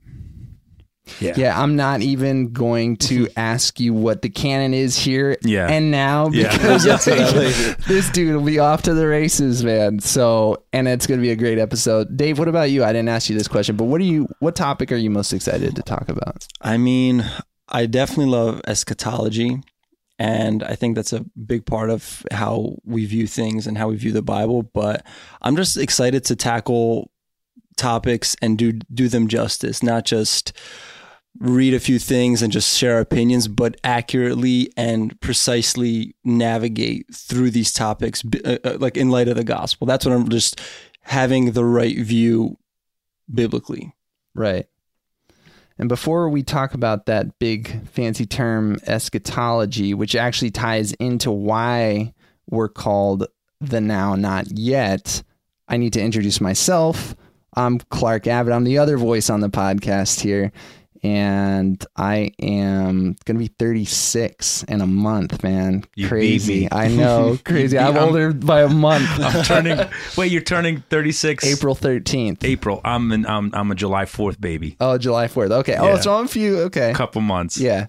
yeah. 1.20 1.34
Yeah, 1.36 1.60
I'm 1.60 1.76
not 1.76 2.00
even 2.02 2.52
going 2.52 2.96
to 2.98 3.28
ask 3.36 3.80
you 3.80 3.92
what 3.94 4.22
the 4.22 4.28
canon 4.28 4.74
is 4.74 4.96
here 4.96 5.36
Yeah. 5.42 5.68
and 5.68 5.90
now 5.90 6.28
because 6.28 6.84
That's 6.84 7.06
what 7.06 7.18
like. 7.18 7.78
this 7.86 8.10
dude 8.10 8.34
will 8.36 8.44
be 8.44 8.58
off 8.58 8.82
to 8.82 8.94
the 8.94 9.06
races, 9.06 9.64
man. 9.64 10.00
So, 10.00 10.62
and 10.72 10.86
it's 10.88 11.06
going 11.06 11.18
to 11.18 11.22
be 11.22 11.30
a 11.30 11.36
great 11.36 11.58
episode. 11.58 12.16
Dave, 12.16 12.38
what 12.38 12.48
about 12.48 12.70
you? 12.70 12.84
I 12.84 12.92
didn't 12.92 13.08
ask 13.08 13.28
you 13.28 13.36
this 13.36 13.48
question, 13.48 13.76
but 13.76 13.84
what 13.84 14.00
are 14.00 14.04
you? 14.04 14.28
What 14.40 14.54
topic 14.56 14.92
are 14.92 14.96
you 14.96 15.10
most 15.10 15.32
excited 15.32 15.74
to 15.76 15.82
talk 15.82 16.08
about? 16.08 16.46
I 16.60 16.76
mean, 16.76 17.24
I 17.68 17.86
definitely 17.86 18.26
love 18.26 18.60
eschatology. 18.66 19.62
And 20.18 20.62
I 20.62 20.74
think 20.74 20.96
that's 20.96 21.14
a 21.14 21.24
big 21.46 21.64
part 21.64 21.88
of 21.88 22.26
how 22.30 22.76
we 22.84 23.06
view 23.06 23.26
things 23.26 23.66
and 23.66 23.78
how 23.78 23.88
we 23.88 23.96
view 23.96 24.12
the 24.12 24.20
Bible. 24.20 24.62
But 24.62 25.02
I'm 25.40 25.56
just 25.56 25.78
excited 25.78 26.26
to 26.26 26.36
tackle 26.36 27.10
topics 27.78 28.36
and 28.42 28.58
do 28.58 28.72
do 28.92 29.08
them 29.08 29.28
justice, 29.28 29.82
not 29.82 30.04
just 30.04 30.52
read 31.38 31.74
a 31.74 31.80
few 31.80 31.98
things 31.98 32.42
and 32.42 32.52
just 32.52 32.76
share 32.76 33.00
opinions, 33.00 33.48
but 33.48 33.78
accurately 33.84 34.72
and 34.76 35.18
precisely 35.20 36.14
navigate 36.24 37.06
through 37.14 37.50
these 37.50 37.72
topics, 37.72 38.22
uh, 38.44 38.58
uh, 38.64 38.76
like 38.80 38.96
in 38.96 39.10
light 39.10 39.28
of 39.28 39.36
the 39.36 39.44
gospel. 39.44 39.86
That's 39.86 40.04
what 40.04 40.14
I'm 40.14 40.28
just 40.28 40.60
having 41.02 41.52
the 41.52 41.64
right 41.64 41.96
view 41.96 42.56
biblically. 43.32 43.94
Right. 44.34 44.66
And 45.78 45.88
before 45.88 46.28
we 46.28 46.42
talk 46.42 46.74
about 46.74 47.06
that 47.06 47.38
big 47.38 47.88
fancy 47.88 48.26
term 48.26 48.76
eschatology, 48.86 49.94
which 49.94 50.14
actually 50.14 50.50
ties 50.50 50.92
into 50.94 51.30
why 51.30 52.12
we're 52.50 52.68
called 52.68 53.26
the 53.60 53.80
now 53.80 54.14
not 54.14 54.58
yet, 54.58 55.22
I 55.68 55.78
need 55.78 55.94
to 55.94 56.02
introduce 56.02 56.40
myself. 56.40 57.14
I'm 57.54 57.78
Clark 57.78 58.26
Abbott. 58.26 58.52
I'm 58.52 58.64
the 58.64 58.78
other 58.78 58.98
voice 58.98 59.30
on 59.30 59.40
the 59.40 59.48
podcast 59.48 60.20
here. 60.20 60.52
And 61.02 61.82
I 61.96 62.32
am 62.42 63.16
going 63.24 63.36
to 63.36 63.38
be 63.38 63.46
36 63.46 64.64
in 64.64 64.82
a 64.82 64.86
month, 64.86 65.42
man. 65.42 65.84
You 65.96 66.08
crazy. 66.08 66.68
I 66.70 66.88
know. 66.88 67.38
Crazy. 67.44 67.78
I'm 67.78 67.96
I'm- 67.96 68.08
older 68.08 68.32
by 68.34 68.62
a 68.62 68.68
month. 68.68 69.08
I'm 69.18 69.42
turning. 69.44 69.78
wait, 70.18 70.30
you're 70.30 70.42
turning 70.42 70.82
36. 70.90 71.44
April 71.46 71.74
13th. 71.74 72.44
April. 72.44 72.82
I'm 72.84 73.12
an, 73.12 73.24
I'm 73.26 73.50
I'm 73.54 73.70
a 73.70 73.74
July 73.74 74.04
4th 74.04 74.40
baby. 74.40 74.76
Oh, 74.80 74.98
July 74.98 75.26
4th. 75.28 75.50
Okay. 75.60 75.76
Oh, 75.76 75.88
Yeah. 75.94 76.00
so 76.00 76.18
I'm 76.18 76.26
a 76.26 76.28
few. 76.28 76.58
Okay. 76.62 76.92
Couple 76.92 77.22
months. 77.22 77.56
Yeah. 77.58 77.86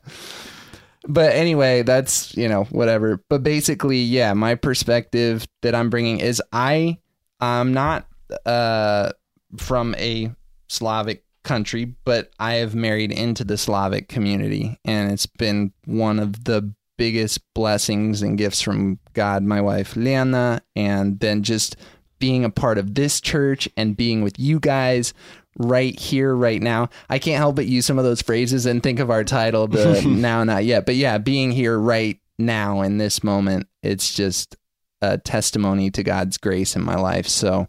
But 1.08 1.34
anyway, 1.34 1.82
that's, 1.82 2.36
you 2.38 2.48
know, 2.48 2.66
whatever. 2.66 3.24
But 3.28 3.42
basically, 3.44 3.98
yeah, 4.00 4.34
my 4.34 4.56
perspective 4.56 5.46
that 5.64 5.74
I'm 5.76 5.90
bringing 5.90 6.20
is 6.20 6.42
I 6.54 7.00
I'm 7.40 7.74
not 7.74 8.08
uh 8.46 9.12
from 9.58 9.96
a 9.96 10.32
Slavic 10.70 11.26
country, 11.44 11.96
but 12.06 12.32
I 12.40 12.56
have 12.56 12.76
married 12.76 13.12
into 13.12 13.44
the 13.44 13.58
Slavic 13.58 14.08
community, 14.08 14.80
and 14.86 15.12
it's 15.12 15.26
been 15.26 15.74
one 15.86 16.20
of 16.20 16.44
the 16.44 16.74
biggest 16.98 17.42
blessings 17.56 18.22
and 18.22 18.38
gifts 18.38 18.62
from 18.62 19.00
God, 19.14 19.44
my 19.44 19.60
wife 19.60 19.96
Liana, 19.96 20.62
and 20.76 21.20
then 21.20 21.42
just 21.42 21.76
being 22.20 22.46
a 22.46 22.50
part 22.50 22.78
of 22.78 22.94
this 22.94 23.20
church 23.20 23.68
and 23.76 23.98
being 23.98 24.22
with 24.22 24.38
you 24.38 24.60
guys 24.60 25.14
right 25.58 26.00
here, 26.00 26.36
right 26.36 26.62
now. 26.62 26.90
I 27.10 27.20
can't 27.20 27.38
help 27.38 27.56
but 27.56 27.66
use 27.66 27.86
some 27.86 27.98
of 27.98 28.06
those 28.06 28.22
phrases 28.22 28.66
and 28.66 28.82
think 28.82 29.00
of 29.00 29.10
our 29.10 29.24
title, 29.24 29.68
the 29.68 30.02
now, 30.08 30.44
not 30.44 30.64
yet. 30.64 30.86
But 30.86 30.96
yeah, 30.96 31.18
being 31.18 31.52
here 31.52 31.78
right 31.78 32.20
now 32.38 32.82
in 32.82 32.98
this 32.98 33.24
moment, 33.24 33.68
it's 33.82 34.14
just 34.14 34.56
a 35.02 35.18
testimony 35.18 35.90
to 35.92 36.04
God's 36.04 36.38
grace 36.38 36.76
in 36.76 36.84
my 36.84 36.96
life. 36.96 37.28
So, 37.28 37.68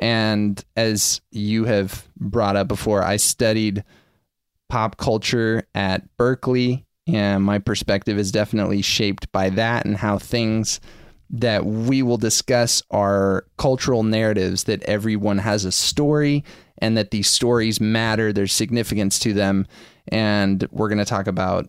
and 0.00 0.62
as 0.76 1.20
you 1.30 1.64
have 1.64 2.08
brought 2.16 2.56
up 2.56 2.68
before, 2.68 3.02
I 3.04 3.16
studied 3.16 3.84
pop 4.68 4.96
culture 4.96 5.66
at 5.74 6.04
Berkeley, 6.16 6.84
and 7.06 7.44
my 7.44 7.58
perspective 7.58 8.18
is 8.18 8.32
definitely 8.32 8.82
shaped 8.82 9.30
by 9.32 9.50
that 9.50 9.84
and 9.84 9.96
how 9.96 10.18
things 10.18 10.80
that 11.30 11.66
we 11.66 12.02
will 12.02 12.16
discuss 12.16 12.82
are 12.90 13.46
cultural 13.56 14.02
narratives 14.02 14.64
that 14.64 14.82
everyone 14.84 15.38
has 15.38 15.64
a 15.64 15.72
story 15.72 16.44
and 16.78 16.96
that 16.96 17.10
these 17.10 17.28
stories 17.28 17.80
matter, 17.80 18.32
there's 18.32 18.52
significance 18.52 19.18
to 19.18 19.32
them. 19.32 19.66
And 20.08 20.66
we're 20.70 20.88
going 20.88 20.98
to 20.98 21.04
talk 21.04 21.26
about 21.26 21.68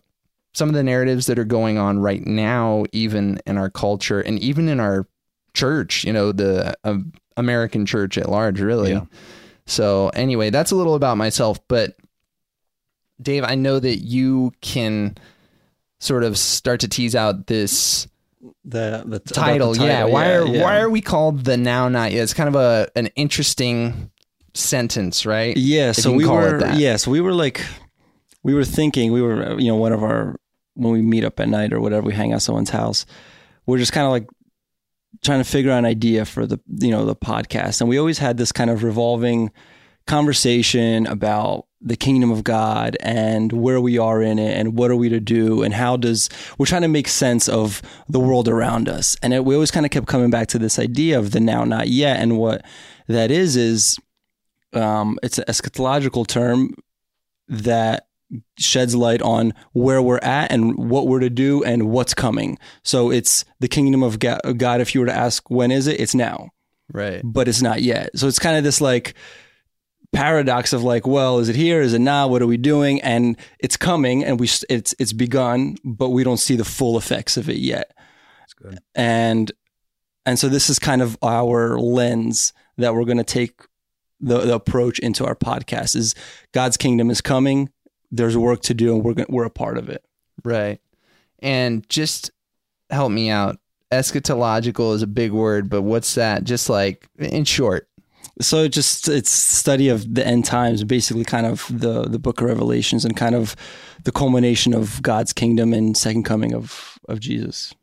some 0.54 0.68
of 0.68 0.74
the 0.74 0.82
narratives 0.82 1.26
that 1.26 1.38
are 1.38 1.44
going 1.44 1.78
on 1.78 1.98
right 1.98 2.26
now, 2.26 2.84
even 2.92 3.40
in 3.46 3.58
our 3.58 3.70
culture 3.70 4.20
and 4.20 4.38
even 4.38 4.68
in 4.68 4.80
our 4.80 5.06
church, 5.54 6.04
you 6.04 6.12
know, 6.12 6.32
the 6.32 6.76
uh, 6.84 6.98
American 7.36 7.86
church 7.86 8.16
at 8.18 8.28
large, 8.28 8.60
really. 8.60 8.92
Yeah. 8.92 9.04
So, 9.66 10.10
anyway, 10.10 10.50
that's 10.50 10.70
a 10.70 10.76
little 10.76 10.94
about 10.94 11.16
myself. 11.16 11.58
But, 11.68 11.96
Dave, 13.20 13.44
I 13.44 13.54
know 13.54 13.78
that 13.80 13.96
you 13.96 14.52
can 14.60 15.16
sort 15.98 16.22
of 16.24 16.36
start 16.38 16.80
to 16.80 16.88
tease 16.88 17.14
out 17.16 17.46
this 17.46 18.06
The 18.64 19.02
the 19.06 19.18
t- 19.20 19.34
title. 19.34 19.72
the 19.74 19.84
yeah. 19.86 20.04
Why 20.04 20.32
are 20.34 20.46
yeah. 20.46 20.62
why 20.62 20.78
are 20.78 20.90
we 20.90 21.00
called 21.00 21.44
the 21.44 21.56
now 21.56 21.88
not 21.88 22.12
yet? 22.12 22.22
It's 22.22 22.34
kind 22.34 22.48
of 22.48 22.54
a 22.54 22.88
an 22.94 23.08
interesting 23.16 24.10
sentence, 24.54 25.24
right? 25.26 25.56
Yeah, 25.56 25.90
If 25.90 25.96
so 25.96 26.12
we 26.12 26.24
call 26.24 26.38
it 26.44 26.52
were 26.52 26.58
that. 26.60 26.78
yeah, 26.78 26.96
so 26.96 27.10
we 27.10 27.20
were 27.20 27.32
like 27.32 27.64
we 28.42 28.54
were 28.54 28.64
thinking 28.64 29.12
we 29.12 29.22
were 29.22 29.58
you 29.58 29.68
know 29.68 29.76
one 29.76 29.92
of 29.92 30.02
our 30.02 30.36
when 30.74 30.92
we 30.92 31.00
meet 31.02 31.24
up 31.24 31.40
at 31.40 31.48
night 31.48 31.72
or 31.72 31.80
whatever 31.80 32.06
we 32.06 32.12
hang 32.12 32.32
out 32.32 32.36
at 32.36 32.42
someone's 32.42 32.68
house 32.70 33.06
we're 33.64 33.78
just 33.78 33.92
kind 33.92 34.04
of 34.04 34.12
like 34.12 34.26
trying 35.22 35.40
to 35.40 35.48
figure 35.48 35.70
out 35.70 35.78
an 35.78 35.84
idea 35.84 36.24
for 36.24 36.46
the 36.46 36.60
you 36.78 36.90
know 36.90 37.04
the 37.04 37.16
podcast. 37.16 37.80
And 37.80 37.88
we 37.88 37.98
always 37.98 38.18
had 38.18 38.36
this 38.36 38.52
kind 38.52 38.70
of 38.70 38.82
revolving 38.82 39.50
conversation 40.06 41.06
about 41.06 41.66
the 41.80 41.96
kingdom 41.96 42.30
of 42.30 42.42
God 42.42 42.96
and 43.00 43.52
where 43.52 43.80
we 43.80 43.98
are 43.98 44.22
in 44.22 44.38
it 44.38 44.56
and 44.56 44.76
what 44.76 44.90
are 44.90 44.96
we 44.96 45.08
to 45.08 45.20
do 45.20 45.62
and 45.62 45.74
how 45.74 45.96
does 45.96 46.28
we're 46.58 46.66
trying 46.66 46.82
to 46.82 46.88
make 46.88 47.08
sense 47.08 47.48
of 47.48 47.82
the 48.08 48.20
world 48.20 48.48
around 48.48 48.88
us. 48.88 49.16
And 49.22 49.34
it, 49.34 49.44
we 49.44 49.54
always 49.54 49.70
kind 49.70 49.84
of 49.84 49.90
kept 49.90 50.06
coming 50.06 50.30
back 50.30 50.48
to 50.48 50.58
this 50.58 50.78
idea 50.78 51.18
of 51.18 51.32
the 51.32 51.40
now 51.40 51.64
not 51.64 51.88
yet. 51.88 52.20
And 52.20 52.38
what 52.38 52.64
that 53.08 53.30
is 53.30 53.56
is 53.56 53.98
um, 54.72 55.18
it's 55.22 55.38
an 55.38 55.44
eschatological 55.48 56.26
term 56.26 56.74
that 57.48 58.05
sheds 58.58 58.94
light 58.94 59.22
on 59.22 59.54
where 59.72 60.02
we're 60.02 60.18
at 60.18 60.50
and 60.50 60.76
what 60.90 61.06
we're 61.06 61.20
to 61.20 61.30
do 61.30 61.62
and 61.64 61.90
what's 61.90 62.14
coming. 62.14 62.58
So 62.82 63.10
it's 63.10 63.44
the 63.60 63.68
kingdom 63.68 64.02
of 64.02 64.18
God. 64.18 64.80
If 64.80 64.94
you 64.94 65.00
were 65.00 65.06
to 65.06 65.14
ask 65.14 65.48
when 65.50 65.70
is 65.70 65.86
it, 65.86 66.00
it's 66.00 66.14
now, 66.14 66.50
Right. 66.92 67.20
but 67.24 67.46
it's 67.48 67.62
not 67.62 67.82
yet. 67.82 68.10
So 68.18 68.26
it's 68.26 68.38
kind 68.38 68.56
of 68.56 68.64
this 68.64 68.80
like 68.80 69.14
paradox 70.12 70.72
of 70.72 70.82
like, 70.82 71.06
well, 71.06 71.38
is 71.38 71.48
it 71.48 71.56
here? 71.56 71.80
Is 71.80 71.92
it 71.94 71.98
now? 72.00 72.26
What 72.28 72.42
are 72.42 72.46
we 72.46 72.56
doing? 72.56 73.00
And 73.02 73.36
it's 73.58 73.76
coming, 73.76 74.24
and 74.24 74.40
we 74.40 74.48
it's 74.68 74.94
it's 74.98 75.12
begun, 75.12 75.76
but 75.84 76.10
we 76.10 76.24
don't 76.24 76.36
see 76.38 76.56
the 76.56 76.64
full 76.64 76.96
effects 76.96 77.36
of 77.36 77.48
it 77.48 77.58
yet. 77.58 77.92
That's 78.40 78.54
good. 78.54 78.78
And 78.94 79.52
and 80.24 80.38
so 80.38 80.48
this 80.48 80.68
is 80.70 80.78
kind 80.78 81.02
of 81.02 81.16
our 81.22 81.78
lens 81.78 82.52
that 82.78 82.94
we're 82.94 83.04
going 83.04 83.16
to 83.18 83.24
take 83.24 83.60
the, 84.20 84.38
the 84.40 84.54
approach 84.54 84.98
into 84.98 85.24
our 85.26 85.34
podcast 85.36 85.94
is 85.94 86.14
God's 86.52 86.76
kingdom 86.76 87.10
is 87.10 87.20
coming. 87.20 87.70
There's 88.10 88.36
work 88.36 88.62
to 88.62 88.74
do, 88.74 88.94
and 88.94 89.04
we're 89.04 89.14
gonna, 89.14 89.26
we're 89.28 89.44
a 89.44 89.50
part 89.50 89.78
of 89.78 89.88
it. 89.88 90.04
Right. 90.44 90.80
And 91.40 91.88
just 91.88 92.30
help 92.90 93.12
me 93.12 93.30
out. 93.30 93.58
Eschatological 93.92 94.94
is 94.94 95.02
a 95.02 95.06
big 95.06 95.32
word, 95.32 95.68
but 95.68 95.82
what's 95.82 96.14
that? 96.16 96.44
Just 96.44 96.68
like 96.68 97.08
in 97.18 97.44
short. 97.44 97.88
So 98.40 98.64
it 98.64 98.70
just 98.70 99.08
it's 99.08 99.30
study 99.30 99.88
of 99.88 100.14
the 100.14 100.26
end 100.26 100.44
times, 100.44 100.84
basically 100.84 101.24
kind 101.24 101.46
of 101.46 101.66
the 101.70 102.02
the 102.02 102.18
book 102.18 102.40
of 102.40 102.48
Revelations 102.48 103.04
and 103.04 103.16
kind 103.16 103.34
of 103.34 103.56
the 104.04 104.12
culmination 104.12 104.74
of 104.74 105.00
God's 105.02 105.32
kingdom 105.32 105.72
and 105.72 105.96
second 105.96 106.24
coming 106.24 106.52
of 106.52 106.98
of 107.08 107.20
Jesus. 107.20 107.74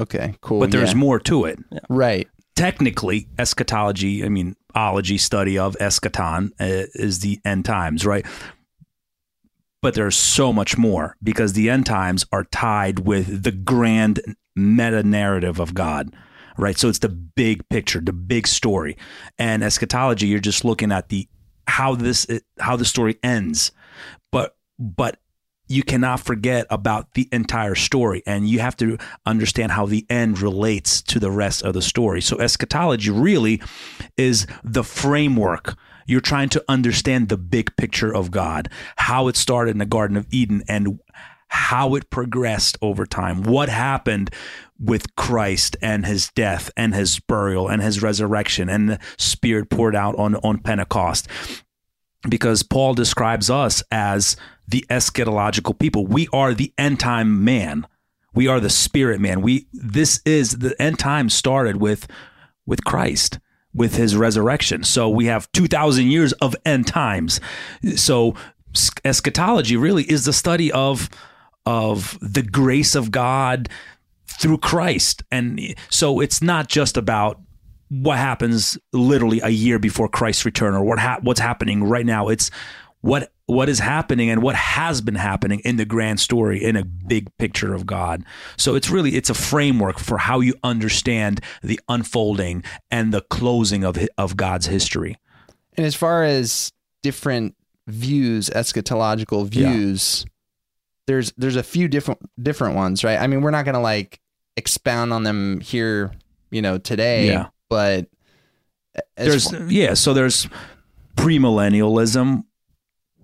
Okay, 0.00 0.34
cool. 0.40 0.60
But 0.60 0.70
there's 0.70 0.92
yeah. 0.92 0.98
more 0.98 1.18
to 1.20 1.44
it. 1.44 1.58
Right. 1.88 2.28
Technically, 2.54 3.28
eschatology, 3.38 4.24
I 4.24 4.28
mean, 4.28 4.56
ology, 4.74 5.18
study 5.18 5.58
of 5.58 5.76
eschaton, 5.78 6.52
uh, 6.58 6.88
is 6.94 7.20
the 7.20 7.38
end 7.44 7.66
times, 7.66 8.06
right? 8.06 8.24
But 9.86 9.94
there's 9.94 10.16
so 10.16 10.52
much 10.52 10.76
more 10.76 11.16
because 11.22 11.52
the 11.52 11.70
end 11.70 11.86
times 11.86 12.26
are 12.32 12.42
tied 12.42 13.06
with 13.06 13.44
the 13.44 13.52
grand 13.52 14.18
meta 14.56 15.04
narrative 15.04 15.60
of 15.60 15.74
God, 15.74 16.12
right? 16.58 16.76
So 16.76 16.88
it's 16.88 16.98
the 16.98 17.08
big 17.08 17.68
picture, 17.68 18.00
the 18.00 18.12
big 18.12 18.48
story. 18.48 18.96
And 19.38 19.62
eschatology, 19.62 20.26
you're 20.26 20.40
just 20.40 20.64
looking 20.64 20.90
at 20.90 21.08
the 21.08 21.28
how 21.68 21.94
this 21.94 22.26
how 22.58 22.74
the 22.74 22.84
story 22.84 23.20
ends. 23.22 23.70
But 24.32 24.56
but 24.76 25.20
you 25.68 25.84
cannot 25.84 26.18
forget 26.18 26.66
about 26.68 27.14
the 27.14 27.28
entire 27.30 27.76
story 27.76 28.24
and 28.26 28.48
you 28.48 28.58
have 28.58 28.76
to 28.78 28.98
understand 29.24 29.70
how 29.70 29.86
the 29.86 30.04
end 30.10 30.40
relates 30.40 31.00
to 31.02 31.20
the 31.20 31.30
rest 31.30 31.62
of 31.62 31.74
the 31.74 31.82
story. 31.82 32.20
So 32.22 32.40
eschatology 32.40 33.12
really 33.12 33.62
is 34.16 34.48
the 34.64 34.82
framework. 34.82 35.76
You're 36.06 36.20
trying 36.20 36.48
to 36.50 36.64
understand 36.68 37.28
the 37.28 37.36
big 37.36 37.76
picture 37.76 38.14
of 38.14 38.30
God, 38.30 38.68
how 38.96 39.28
it 39.28 39.36
started 39.36 39.72
in 39.72 39.78
the 39.78 39.86
Garden 39.86 40.16
of 40.16 40.26
Eden 40.30 40.62
and 40.68 41.00
how 41.48 41.94
it 41.94 42.10
progressed 42.10 42.76
over 42.82 43.06
time. 43.06 43.42
What 43.42 43.68
happened 43.68 44.30
with 44.78 45.14
Christ 45.16 45.76
and 45.80 46.04
his 46.04 46.28
death 46.34 46.70
and 46.76 46.94
his 46.94 47.18
burial 47.20 47.68
and 47.68 47.82
his 47.82 48.02
resurrection 48.02 48.68
and 48.68 48.88
the 48.88 48.98
spirit 49.16 49.70
poured 49.70 49.94
out 49.94 50.16
on, 50.16 50.36
on 50.36 50.58
Pentecost 50.58 51.28
because 52.28 52.62
Paul 52.62 52.94
describes 52.94 53.50
us 53.50 53.82
as 53.90 54.36
the 54.68 54.84
eschatological 54.90 55.78
people. 55.78 56.06
We 56.06 56.28
are 56.32 56.54
the 56.54 56.72
end 56.76 57.00
time 57.00 57.44
man. 57.44 57.86
We 58.34 58.48
are 58.48 58.60
the 58.60 58.70
spirit 58.70 59.20
man. 59.20 59.40
We 59.40 59.66
this 59.72 60.20
is 60.26 60.58
the 60.58 60.80
end 60.80 60.98
time 60.98 61.30
started 61.30 61.76
with 61.76 62.06
with 62.66 62.84
Christ, 62.84 63.38
with 63.76 63.94
his 63.94 64.16
resurrection. 64.16 64.82
So 64.82 65.08
we 65.08 65.26
have 65.26 65.50
2000 65.52 66.06
years 66.06 66.32
of 66.34 66.56
end 66.64 66.86
times. 66.86 67.40
So 67.94 68.34
eschatology 69.04 69.76
really 69.76 70.04
is 70.04 70.24
the 70.24 70.32
study 70.32 70.72
of 70.72 71.08
of 71.64 72.16
the 72.20 72.42
grace 72.42 72.94
of 72.94 73.10
God 73.10 73.68
through 74.26 74.58
Christ. 74.58 75.22
And 75.32 75.74
so 75.90 76.20
it's 76.20 76.40
not 76.40 76.68
just 76.68 76.96
about 76.96 77.40
what 77.88 78.18
happens 78.18 78.78
literally 78.92 79.40
a 79.40 79.48
year 79.48 79.78
before 79.78 80.08
Christ's 80.08 80.44
return 80.44 80.74
or 80.74 80.84
what 80.84 80.98
ha- 80.98 81.18
what's 81.22 81.40
happening 81.40 81.84
right 81.84 82.06
now. 82.06 82.28
It's 82.28 82.50
what 83.00 83.32
what 83.46 83.68
is 83.68 83.78
happening 83.78 84.28
and 84.28 84.42
what 84.42 84.56
has 84.56 85.00
been 85.00 85.14
happening 85.14 85.60
in 85.60 85.76
the 85.76 85.84
grand 85.84 86.18
story 86.18 86.62
in 86.62 86.74
a 86.76 86.84
big 86.84 87.28
picture 87.38 87.74
of 87.74 87.86
God. 87.86 88.24
So 88.56 88.74
it's 88.74 88.90
really 88.90 89.14
it's 89.16 89.30
a 89.30 89.34
framework 89.34 89.98
for 90.00 90.18
how 90.18 90.40
you 90.40 90.54
understand 90.64 91.40
the 91.62 91.78
unfolding 91.88 92.64
and 92.90 93.14
the 93.14 93.20
closing 93.22 93.84
of 93.84 93.96
of 94.18 94.36
God's 94.36 94.66
history. 94.66 95.16
And 95.76 95.86
as 95.86 95.94
far 95.94 96.24
as 96.24 96.72
different 97.02 97.54
views, 97.86 98.50
eschatological 98.50 99.44
Yeah. 99.54 99.70
views, 99.70 100.26
there's 101.06 101.32
there's 101.36 101.54
a 101.56 101.62
few 101.62 101.86
different 101.86 102.20
different 102.42 102.74
ones, 102.74 103.04
right? 103.04 103.20
I 103.20 103.28
mean, 103.28 103.42
we're 103.42 103.52
not 103.52 103.64
going 103.64 103.74
to 103.76 103.80
like 103.80 104.18
expound 104.56 105.12
on 105.12 105.22
them 105.22 105.60
here, 105.60 106.10
you 106.50 106.62
know, 106.62 106.78
today, 106.78 107.28
Yeah. 107.28 107.46
but 107.70 108.08
there's 109.16 109.52
yeah, 109.68 109.94
so 109.94 110.14
there's 110.14 110.48
premillennialism, 111.16 112.44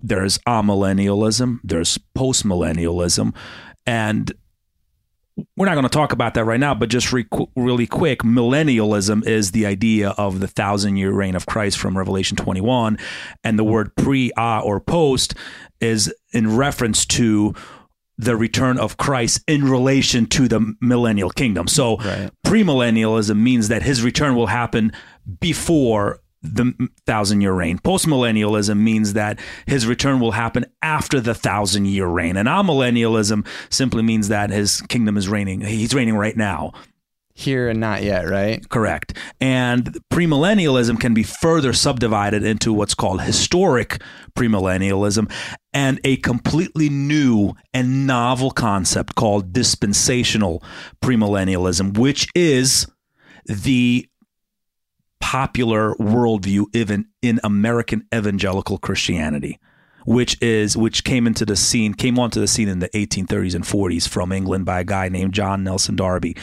there's 0.03 0.37
amillennialism, 0.39 1.59
there's 1.63 1.97
postmillennialism, 2.15 3.33
and 3.85 4.31
we're 5.57 5.65
not 5.65 5.73
going 5.73 5.83
to 5.83 5.89
talk 5.89 6.11
about 6.11 6.35
that 6.35 6.45
right 6.45 6.59
now, 6.59 6.75
but 6.75 6.89
just 6.89 7.11
re- 7.11 7.25
really 7.55 7.87
quick, 7.87 8.19
millennialism 8.19 9.25
is 9.25 9.49
the 9.51 9.65
idea 9.65 10.09
of 10.09 10.39
the 10.39 10.47
thousand 10.47 10.97
year 10.97 11.11
reign 11.11 11.35
of 11.35 11.47
Christ 11.47 11.79
from 11.79 11.97
Revelation 11.97 12.37
21. 12.37 12.99
And 13.43 13.57
the 13.57 13.63
word 13.63 13.95
pre, 13.95 14.31
a, 14.37 14.59
or 14.63 14.79
post 14.79 15.33
is 15.81 16.13
in 16.33 16.55
reference 16.55 17.05
to 17.07 17.55
the 18.15 18.35
return 18.35 18.77
of 18.77 18.97
Christ 18.97 19.41
in 19.47 19.63
relation 19.63 20.27
to 20.27 20.47
the 20.47 20.75
millennial 20.79 21.31
kingdom. 21.31 21.67
So 21.67 21.97
Right. 21.97 22.29
premillennialism 22.45 23.37
means 23.37 23.69
that 23.69 23.81
his 23.81 24.03
return 24.03 24.35
will 24.35 24.47
happen 24.47 24.91
before 25.39 26.19
the 26.43 26.89
thousand 27.05 27.41
year 27.41 27.53
reign. 27.53 27.79
Postmillennialism 27.79 28.77
means 28.77 29.13
that 29.13 29.39
his 29.65 29.87
return 29.87 30.19
will 30.19 30.33
happen 30.33 30.65
after 30.81 31.19
the 31.19 31.33
thousand 31.33 31.85
year 31.85 32.07
reign. 32.07 32.37
And 32.37 32.47
amillennialism 32.47 33.47
simply 33.69 34.03
means 34.03 34.27
that 34.27 34.49
his 34.49 34.81
kingdom 34.81 35.17
is 35.17 35.29
reigning. 35.29 35.61
He's 35.61 35.95
reigning 35.95 36.15
right 36.15 36.35
now. 36.35 36.73
Here 37.35 37.67
and 37.67 37.79
not 37.79 38.03
yet, 38.03 38.29
right? 38.29 38.67
Correct. 38.69 39.17
And 39.41 39.97
premillennialism 40.11 40.99
can 40.99 41.15
be 41.15 41.23
further 41.23 41.73
subdivided 41.73 42.43
into 42.43 42.71
what's 42.71 42.93
called 42.93 43.23
historic 43.23 43.99
premillennialism 44.37 45.31
and 45.73 45.99
a 46.03 46.17
completely 46.17 46.89
new 46.89 47.53
and 47.73 48.05
novel 48.05 48.51
concept 48.51 49.15
called 49.15 49.51
dispensational 49.51 50.61
premillennialism, 51.01 51.97
which 51.97 52.27
is 52.35 52.85
the 53.45 54.07
popular 55.27 55.95
worldview 55.95 56.65
even 56.73 57.05
in 57.21 57.39
American 57.45 58.05
evangelical 58.13 58.77
Christianity 58.77 59.57
which 60.05 60.35
is 60.41 60.75
which 60.75 61.05
came 61.05 61.25
into 61.25 61.45
the 61.45 61.55
scene 61.55 61.93
came 61.93 62.19
onto 62.19 62.41
the 62.41 62.47
scene 62.47 62.67
in 62.67 62.79
the 62.79 62.89
1830s 62.89 63.55
and 63.55 63.63
40s 63.63 64.05
from 64.05 64.33
England 64.33 64.65
by 64.65 64.81
a 64.81 64.83
guy 64.83 65.07
named 65.07 65.33
John 65.33 65.63
Nelson 65.63 65.95
Darby, 65.95 66.35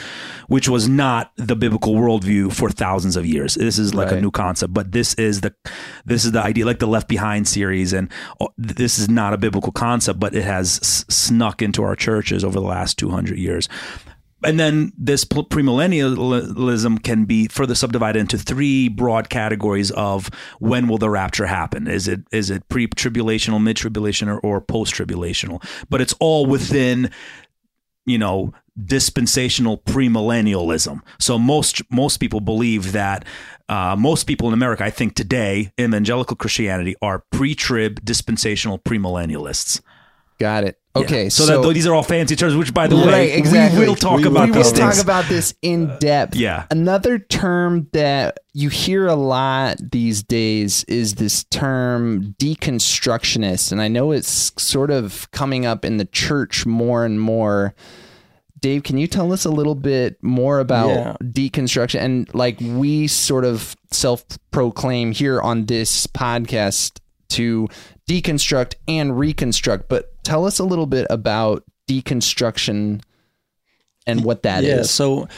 which 0.48 0.66
was 0.66 0.88
not 0.88 1.30
the 1.36 1.54
biblical 1.54 1.92
worldview 1.94 2.54
for 2.54 2.70
thousands 2.70 3.16
of 3.16 3.26
years. 3.26 3.56
This 3.56 3.78
is 3.78 3.92
like 3.92 4.06
Right. 4.12 4.16
a 4.16 4.22
new 4.22 4.30
concept, 4.30 4.72
but 4.72 4.92
this 4.92 5.12
is 5.16 5.42
the 5.42 5.54
this 6.06 6.24
is 6.24 6.32
the 6.32 6.40
idea, 6.42 6.64
like 6.64 6.78
the 6.78 6.86
Left 6.86 7.06
Behind 7.06 7.46
series, 7.46 7.92
and 7.92 8.08
uh, 8.40 8.46
this 8.56 8.98
is 8.98 9.10
not 9.10 9.34
a 9.34 9.36
biblical 9.36 9.72
concept, 9.72 10.18
but 10.18 10.34
it 10.34 10.44
has 10.44 10.78
s- 10.82 11.04
snuck 11.10 11.60
into 11.60 11.82
our 11.82 11.94
churches 11.94 12.42
over 12.42 12.58
the 12.58 12.66
last 12.66 12.96
200 12.96 13.36
years. 13.38 13.68
And 14.42 14.58
then 14.58 14.92
this 14.96 15.24
premillennialism 15.24 17.02
can 17.02 17.24
be 17.24 17.48
further 17.48 17.74
subdivided 17.74 18.20
into 18.20 18.38
three 18.38 18.88
broad 18.88 19.28
categories 19.28 19.90
of 19.90 20.30
when 20.58 20.88
will 20.88 20.98
the 20.98 21.10
rapture 21.10 21.46
happen? 21.46 21.86
Is 21.86 22.08
it 22.08 22.20
is 22.32 22.48
it 22.50 22.68
pre-tribulational, 22.68 23.62
mid-tribulational, 23.62 24.40
or, 24.42 24.56
or 24.56 24.60
post-tribulational? 24.60 25.62
But 25.90 26.00
it's 26.00 26.14
all 26.20 26.46
within, 26.46 27.10
you 28.06 28.16
know, 28.16 28.54
dispensational 28.82 29.78
premillennialism. 29.78 31.00
So 31.18 31.38
most 31.38 31.82
most 31.90 32.16
people 32.16 32.40
believe 32.40 32.92
that 32.92 33.26
uh, 33.68 33.94
most 33.96 34.24
people 34.24 34.48
in 34.48 34.54
America, 34.54 34.84
I 34.84 34.90
think 34.90 35.14
today, 35.14 35.70
evangelical 35.78 36.36
Christianity, 36.36 36.96
are 37.02 37.24
pre-trib 37.30 38.04
dispensational 38.04 38.78
premillennialists. 38.78 39.80
Got 40.40 40.64
it. 40.64 40.78
Okay, 40.96 41.28
so, 41.28 41.46
that, 41.46 41.72
these 41.74 41.86
are 41.86 41.94
all 41.94 42.02
fancy 42.02 42.34
terms. 42.34 42.56
Which, 42.56 42.74
by 42.74 42.88
the 42.88 42.96
way, 42.96 43.32
exactly. 43.34 43.78
we 43.80 43.86
will 43.86 43.94
talk 43.94 44.16
We 44.16 44.26
about 44.26 44.48
we 44.48 44.54
these 44.56 44.72
will 44.72 44.78
things. 44.78 44.96
talk 44.96 45.04
about 45.04 45.26
this 45.26 45.54
in 45.62 45.96
depth. 46.00 46.34
Yeah. 46.34 46.64
Another 46.70 47.18
term 47.20 47.86
that 47.92 48.38
you 48.54 48.70
hear 48.70 49.06
a 49.06 49.14
lot 49.14 49.76
these 49.92 50.24
days 50.24 50.82
is 50.84 51.14
this 51.14 51.44
term 51.44 52.34
deconstructionist. 52.40 53.70
And 53.70 53.80
I 53.80 53.86
know 53.86 54.10
it's 54.10 54.50
sort 54.60 54.90
of 54.90 55.30
coming 55.30 55.64
up 55.64 55.84
in 55.84 55.98
the 55.98 56.06
church 56.06 56.66
more 56.66 57.04
and 57.04 57.20
more. 57.20 57.74
Dave, 58.60 58.82
can 58.82 58.98
you 58.98 59.06
tell 59.06 59.32
us 59.32 59.44
a 59.44 59.50
little 59.50 59.76
bit 59.76 60.22
more 60.22 60.58
about 60.58 60.88
Yeah. 60.88 61.16
deconstruction? 61.22 62.00
And 62.00 62.34
like 62.34 62.58
we 62.60 63.06
sort 63.06 63.44
of 63.44 63.76
self 63.92 64.24
proclaim 64.50 65.12
here 65.12 65.40
on 65.40 65.66
this 65.66 66.06
podcast 66.08 66.98
to 67.30 67.68
deconstruct 68.08 68.74
and 68.88 69.18
reconstruct, 69.18 69.88
but 69.88 70.12
tell 70.24 70.44
us 70.46 70.58
a 70.58 70.64
little 70.64 70.86
bit 70.86 71.06
about 71.10 71.64
deconstruction 71.88 73.02
and 74.06 74.24
what 74.24 74.42
that 74.42 74.64
is. 74.64 74.68
yeah, 74.68 74.82
So 74.82 75.28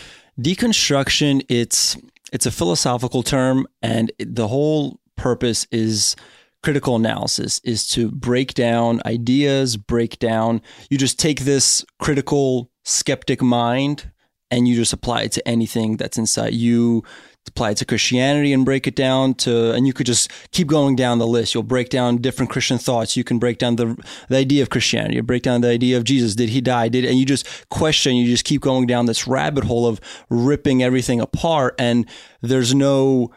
deconstruction, 0.41 1.45
it's 1.49 1.97
it's 2.33 2.47
a 2.47 2.51
philosophical 2.51 3.23
term, 3.23 3.67
and 3.83 4.11
the 4.19 4.49
whole 4.49 4.99
purpose 5.17 5.67
is 5.71 6.17
critical 6.63 6.97
analysis 6.97 7.61
is 7.65 7.87
to 7.89 8.11
break 8.11 8.55
down 8.55 9.01
ideas, 9.05 9.77
break 9.77 10.19
down. 10.19 10.63
You 10.91 10.99
just 10.99 11.19
take 11.19 11.41
this 11.41 11.85
critical 11.99 12.71
skeptic 12.85 13.43
mind 13.43 14.11
and 14.51 14.69
you 14.69 14.77
just 14.77 14.93
apply 14.93 15.23
it 15.23 15.33
to 15.33 15.49
anything 15.49 15.97
that's 15.97 16.19
inside 16.19 16.55
you 16.55 17.03
apply 17.49 17.71
it 17.71 17.77
to 17.79 17.85
Christianity 17.85 18.53
and 18.53 18.65
break 18.65 18.87
it 18.87 18.95
down 18.95 19.35
to, 19.35 19.73
and 19.73 19.87
you 19.87 19.93
could 19.93 20.07
just 20.07 20.31
keep 20.53 20.69
going 20.69 20.97
down 20.97 21.19
the 21.19 21.27
list. 21.27 21.55
You'll 21.55 21.63
break 21.63 21.91
down 21.91 22.19
different 22.19 22.51
Christian 22.51 22.79
thoughts. 22.79 23.17
You 23.17 23.25
can 23.25 23.39
break 23.39 23.59
down 23.59 23.77
the 23.77 23.97
the 24.29 24.37
idea 24.37 24.63
of 24.63 24.71
Christianity. 24.71 25.17
You 25.17 25.23
break 25.23 25.43
down 25.43 25.61
the 25.61 25.69
idea 25.69 25.97
of 25.97 26.05
Jesus. 26.05 26.35
Did 26.35 26.51
he 26.51 26.61
die? 26.61 26.89
Did 26.89 27.05
and 27.05 27.19
you 27.19 27.27
just 27.27 27.69
question. 27.69 28.17
You 28.17 28.27
just 28.27 28.45
keep 28.45 28.61
going 28.61 28.87
down 28.87 29.07
this 29.07 29.27
rabbit 29.27 29.65
hole 29.65 29.87
of 29.87 30.01
ripping 30.31 30.83
everything 30.83 31.21
apart, 31.21 31.75
and 31.79 32.07
there's 32.41 32.75
no 32.75 33.33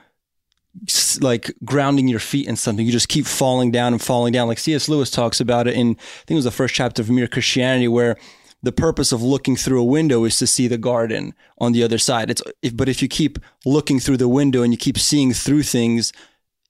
like 1.21 1.53
grounding 1.63 2.07
your 2.07 2.19
feet 2.19 2.47
in 2.47 2.55
something. 2.55 2.85
You 2.85 2.91
just 2.91 3.09
keep 3.09 3.25
falling 3.25 3.71
down 3.71 3.93
and 3.93 4.01
falling 4.01 4.33
down. 4.33 4.47
Like 4.47 4.59
C.S. 4.59 4.89
Lewis 4.89 5.09
talks 5.09 5.39
about 5.39 5.67
it 5.67 5.73
in, 5.73 5.91
I 5.91 6.23
think 6.25 6.31
it 6.31 6.35
was 6.35 6.43
the 6.43 6.51
first 6.51 6.75
chapter 6.75 7.01
of 7.01 7.09
Mere 7.09 7.27
Christianity, 7.27 7.87
where 7.87 8.17
the 8.65 8.71
purpose 8.71 9.11
of 9.11 9.21
looking 9.21 9.55
through 9.55 9.79
a 9.79 9.85
window 9.85 10.23
is 10.23 10.37
to 10.39 10.47
see 10.47 10.67
the 10.67 10.77
garden 10.77 11.35
on 11.59 11.71
the 11.71 11.83
other 11.83 11.99
side. 11.99 12.31
It's 12.31 12.41
if, 12.63 12.75
but 12.75 12.89
if 12.89 12.99
you 12.99 13.07
keep 13.07 13.37
looking 13.63 13.99
through 13.99 14.17
the 14.17 14.27
window 14.27 14.63
and 14.63 14.73
you 14.73 14.77
keep 14.77 14.97
seeing 14.97 15.33
through 15.33 15.61
things, 15.63 16.11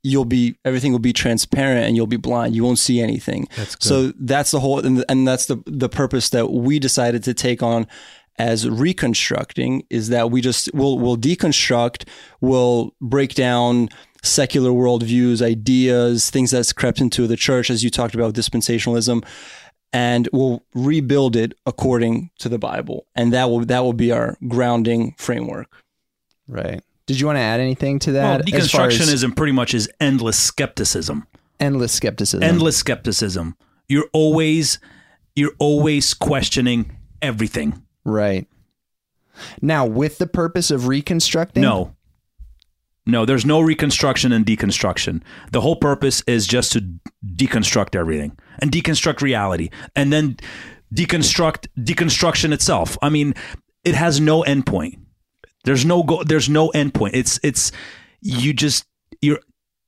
you'll 0.03 0.25
be 0.25 0.58
everything 0.65 0.91
will 0.91 0.99
be 0.99 1.13
transparent 1.13 1.86
and 1.86 1.95
you'll 1.95 2.05
be 2.05 2.17
blind. 2.17 2.53
You 2.53 2.65
won't 2.65 2.79
see 2.79 2.99
anything. 2.99 3.47
So 3.79 4.12
that's 4.19 4.51
the 4.51 4.60
whole, 4.60 4.86
and, 4.86 5.05
and 5.08 5.25
that's 5.25 5.45
the 5.45 5.63
the 5.65 5.88
purpose 5.88 6.29
that 6.31 6.51
we 6.51 6.79
decided 6.79 7.23
to 7.23 7.34
take 7.34 7.63
on 7.63 7.88
as 8.38 8.67
reconstructing 8.67 9.86
is 9.89 10.10
that 10.10 10.29
we 10.29 10.41
just 10.41 10.73
will 10.73 10.99
will 10.99 11.15
deconstruct, 11.15 12.03
will 12.41 12.93
break 12.99 13.36
down 13.36 13.88
secular 14.21 14.71
worldviews, 14.71 15.41
ideas, 15.41 16.29
things 16.29 16.51
that's 16.51 16.73
crept 16.73 16.99
into 16.99 17.27
the 17.27 17.38
church, 17.38 17.69
as 17.69 17.84
you 17.84 17.89
talked 17.89 18.15
about 18.15 18.34
dispensationalism, 18.34 19.23
and 19.95 20.27
we'll 20.34 20.62
rebuild 20.73 21.38
it 21.38 21.53
according 21.65 22.29
to 22.39 22.49
the 22.49 22.60
Bible, 22.60 23.08
and 23.15 23.31
that 23.31 23.49
will 23.49 23.62
that 23.65 23.79
will 23.79 23.93
be 23.93 24.12
our 24.12 24.36
grounding 24.47 25.15
framework. 25.17 25.67
Right. 26.49 26.84
Did 27.05 27.19
you 27.19 27.27
want 27.27 27.38
to 27.38 27.41
add 27.41 27.62
anything 27.62 27.99
to 27.99 28.12
Well, 28.12 28.39
that? 28.39 28.53
as 28.53 28.65
as 28.65 28.71
deconstructionism 28.71 29.36
pretty 29.38 29.53
much 29.53 29.73
is 29.73 29.89
endless 30.01 30.38
skepticism. 30.38 31.25
endless 31.62 31.93
skepticism. 31.93 32.43
Endless 32.43 32.75
skepticism. 32.77 33.55
You're 33.88 34.10
always 34.12 34.79
you're 35.36 35.53
always 35.60 36.13
questioning 36.13 36.97
everything. 37.21 37.81
Right. 38.03 38.47
Now, 39.62 39.86
with 39.86 40.17
the 40.17 40.27
purpose 40.27 40.71
of 40.71 40.88
reconstructing? 40.88 41.62
No. 41.62 41.94
No, 43.05 43.25
there's 43.25 43.45
no 43.45 43.61
reconstruction 43.61 44.31
and 44.31 44.45
deconstruction. 44.45 45.21
The 45.51 45.61
whole 45.61 45.75
purpose 45.75 46.23
is 46.25 46.47
just 46.47 46.71
to 46.71 46.81
deconstruct 47.35 47.95
everything 47.95 48.37
and 48.59 48.71
deconstruct 48.71 49.21
reality 49.21 49.69
and 49.95 50.11
then 50.11 50.37
deconstruct 50.93 51.67
deconstruction 51.77 52.51
itself. 52.51 52.97
I 53.01 53.09
mean, 53.09 53.35
it 53.83 53.93
has 53.93 54.19
no 54.19 54.41
endpoint. 54.43 54.97
There's 55.65 55.85
no 55.85 56.03
go 56.03 56.23
there's 56.23 56.49
no 56.49 56.69
endpoint. 56.69 57.11
It's 57.13 57.39
it's 57.43 57.71
you 58.21 58.53
just 58.53 58.85
you're 59.21 59.39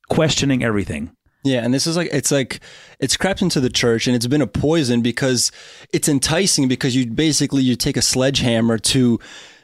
questioning 0.10 0.64
everything. 0.64 1.12
Yeah, 1.44 1.64
and 1.64 1.74
this 1.74 1.88
is 1.88 1.96
like 1.96 2.10
it's 2.12 2.32
like 2.32 2.60
it's 3.00 3.16
crept 3.16 3.42
into 3.42 3.60
the 3.60 3.70
church 3.70 4.08
and 4.08 4.16
it's 4.16 4.28
been 4.28 4.42
a 4.42 4.48
poison 4.48 5.02
because 5.02 5.52
it's 5.94 6.10
enticing 6.10 6.68
because 6.68 6.96
you 6.96 7.08
basically 7.08 7.64
you 7.64 7.76
take 7.76 7.96
a 7.96 8.02
sledgehammer 8.02 8.78
to 8.80 9.20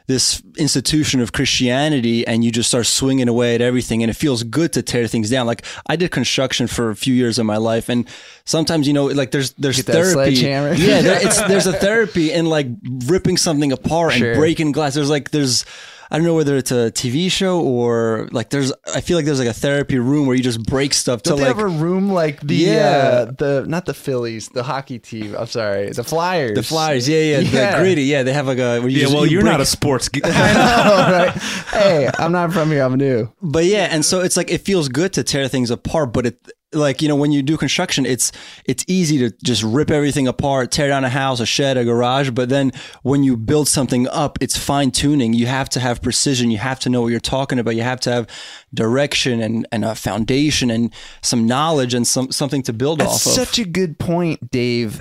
this 0.06 0.42
institution 0.58 1.20
of 1.20 1.32
Christianity 1.32 2.26
and 2.26 2.44
you 2.44 2.50
just 2.50 2.68
start 2.68 2.84
swinging 2.84 3.26
away 3.26 3.54
at 3.54 3.62
everything 3.62 4.02
and 4.02 4.10
it 4.10 4.14
feels 4.14 4.42
good 4.42 4.72
to 4.74 4.82
tear 4.82 5.06
things 5.06 5.30
down. 5.30 5.46
Like 5.46 5.64
I 5.86 5.96
did 5.96 6.10
construction 6.10 6.66
for 6.66 6.90
a 6.90 6.96
few 6.96 7.14
years 7.14 7.38
of 7.38 7.46
my 7.46 7.56
life 7.56 7.88
and 7.88 8.06
sometimes 8.44 8.86
you 8.86 8.92
know 8.92 9.06
like 9.06 9.30
there's 9.30 9.52
there's 9.54 9.76
Get 9.82 9.86
therapy. 9.86 10.34
Yeah, 10.76 11.00
there, 11.00 11.26
it's 11.26 11.40
there's 11.48 11.66
a 11.66 11.72
therapy 11.72 12.32
in 12.32 12.46
like 12.46 12.66
ripping 13.06 13.38
something 13.38 13.72
apart 13.72 14.12
Sure. 14.12 14.32
and 14.32 14.38
breaking 14.38 14.72
glass. 14.72 14.94
There's 14.94 15.08
like 15.08 15.30
there's 15.30 15.64
I 16.14 16.18
don't 16.18 16.26
know 16.26 16.34
whether 16.36 16.56
it's 16.56 16.70
a 16.70 16.92
TV 16.92 17.28
show 17.28 17.60
or 17.60 18.28
like 18.30 18.50
there's 18.50 18.72
I 18.94 19.00
feel 19.00 19.16
like 19.18 19.26
there's 19.26 19.40
like 19.40 19.48
a 19.48 19.52
therapy 19.52 19.98
room 19.98 20.28
where 20.28 20.36
you 20.36 20.44
just 20.44 20.62
break 20.62 20.94
stuff 20.94 21.22
Don't 21.24 21.38
to 21.38 21.42
they 21.42 21.48
like 21.48 21.56
have 21.56 21.64
a 21.64 21.68
room 21.68 22.08
like 22.12 22.40
the 22.40 22.54
Yeah. 22.54 22.76
uh, 23.28 23.32
the 23.36 23.64
not 23.66 23.84
the 23.86 23.94
Phillies, 23.94 24.48
the 24.50 24.62
hockey 24.62 25.00
team. 25.00 25.34
I'm 25.36 25.48
sorry, 25.48 25.90
the 25.90 26.04
Flyers. 26.04 26.54
The 26.54 26.62
Flyers, 26.62 27.08
yeah, 27.08 27.18
yeah, 27.18 27.38
Yeah. 27.40 27.76
the 27.76 27.82
gritty, 27.82 28.02
yeah. 28.04 28.22
They 28.22 28.32
have 28.32 28.46
like 28.46 28.58
a. 28.58 28.78
Where 28.78 28.88
you 28.88 28.98
Yeah, 28.98 29.02
just- 29.04 29.14
well, 29.14 29.26
you 29.26 29.32
you're 29.32 29.40
break- 29.42 29.52
not 29.54 29.60
a 29.60 29.66
sports 29.66 30.08
geek. 30.08 30.22
I 30.26 30.52
know, 30.52 31.16
right? 31.18 31.32
Hey, 31.72 32.08
I'm 32.16 32.30
not 32.30 32.52
from 32.52 32.70
here. 32.70 32.84
I'm 32.84 32.94
new. 32.94 33.32
But 33.42 33.64
yeah, 33.64 33.88
and 33.90 34.04
so 34.04 34.20
it's 34.20 34.36
like 34.36 34.52
it 34.52 34.60
feels 34.60 34.88
good 34.88 35.12
to 35.14 35.24
tear 35.24 35.48
things 35.48 35.72
apart, 35.72 36.12
but 36.12 36.26
it 36.26 36.38
like 36.74 37.00
you 37.02 37.08
know 37.08 37.16
when 37.16 37.32
you 37.32 37.42
do 37.42 37.56
construction, 37.56 38.04
it's 38.06 38.32
it's 38.66 38.84
easy 38.88 39.18
to 39.18 39.30
just 39.44 39.62
rip 39.62 39.90
everything 39.90 40.26
apart, 40.28 40.70
tear 40.70 40.88
down 40.88 41.04
a 41.04 41.08
house, 41.08 41.40
a 41.40 41.46
shed, 41.46 41.76
a 41.76 41.84
garage. 41.84 42.30
But 42.30 42.48
then 42.48 42.72
when 43.02 43.22
you 43.24 43.36
build 43.36 43.68
something 43.68 44.08
up, 44.08 44.38
it's 44.40 44.56
fine 44.56 44.90
tuning. 44.90 45.32
You 45.32 45.46
have 45.46 45.68
to 45.70 45.80
have 45.80 46.02
precision. 46.02 46.50
You 46.50 46.58
have 46.58 46.80
to 46.80 46.88
know 46.90 47.02
what 47.02 47.08
you're 47.08 47.20
talking 47.20 47.58
about. 47.58 47.76
You 47.76 47.82
have 47.82 48.00
to 48.00 48.12
have 48.12 48.26
direction 48.72 49.40
and 49.40 49.66
and 49.72 49.84
a 49.84 49.94
foundation 49.94 50.70
and 50.70 50.92
some 51.22 51.46
knowledge 51.46 51.94
and 51.94 52.06
some 52.06 52.30
something 52.32 52.62
to 52.64 52.72
build 52.72 53.00
That's 53.00 53.10
off 53.10 53.26
of. 53.26 53.32
such 53.46 53.58
a 53.58 53.64
good 53.64 53.98
point, 53.98 54.50
Dave. 54.50 55.00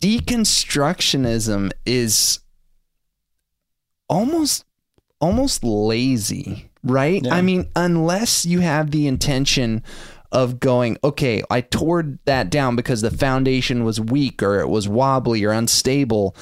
Deconstructionism 0.00 1.70
is 1.86 2.40
almost 4.08 4.64
almost 5.20 5.62
lazy. 5.62 6.70
right? 6.82 7.22
Yeah. 7.24 7.34
I 7.34 7.42
mean, 7.42 7.68
unless 7.76 8.46
you 8.46 8.60
have 8.60 8.90
the 8.90 9.06
intention 9.06 9.82
of 10.32 10.60
going, 10.60 10.96
okay, 11.02 11.42
I 11.50 11.60
tore 11.60 12.18
that 12.24 12.50
down 12.50 12.76
because 12.76 13.00
the 13.00 13.10
foundation 13.10 13.84
was 13.84 14.00
weak 14.00 14.42
or 14.42 14.60
it 14.60 14.68
was 14.68 14.88
wobbly 14.88 15.44
or 15.44 15.50
unstable. 15.52 16.36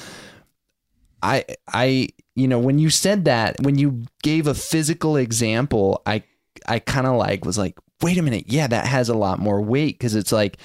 I, 1.21 1.45
I, 1.67 2.09
you 2.35 2.47
know, 2.47 2.59
when 2.59 2.79
you 2.79 2.89
said 2.89 3.25
that, 3.25 3.59
when 3.61 3.77
you 3.77 4.03
gave 4.23 4.47
a 4.47 4.53
physical 4.53 5.17
example, 5.17 6.01
I, 6.05 6.23
I 6.67 6.79
kind 6.79 7.07
of 7.07 7.15
like 7.15 7.45
was 7.45 7.57
like, 7.57 7.77
wait 8.01 8.17
a 8.17 8.21
minute, 8.21 8.45
yeah, 8.47 8.67
that 8.67 8.85
has 8.85 9.09
a 9.09 9.17
lot 9.17 9.39
more 9.39 9.61
weight 9.61 9.97
because 9.97 10.15
it's 10.15 10.31
like, 10.31 10.57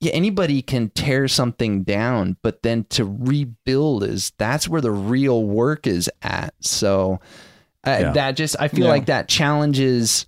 yeah, 0.00 0.12
anybody 0.12 0.60
can 0.60 0.90
tear 0.90 1.28
something 1.28 1.82
down, 1.84 2.36
but 2.42 2.62
then 2.62 2.84
to 2.90 3.04
rebuild 3.04 4.02
is 4.04 4.32
that's 4.38 4.68
where 4.68 4.80
the 4.80 4.90
real 4.90 5.44
work 5.44 5.86
is 5.86 6.10
at. 6.22 6.52
So 6.60 7.20
uh, 7.86 7.98
Yeah. 8.00 8.12
that 8.12 8.32
just 8.32 8.56
I 8.58 8.68
feel 8.68 8.86
Yeah. 8.86 8.90
like 8.90 9.06
that 9.06 9.28
challenges 9.28 10.26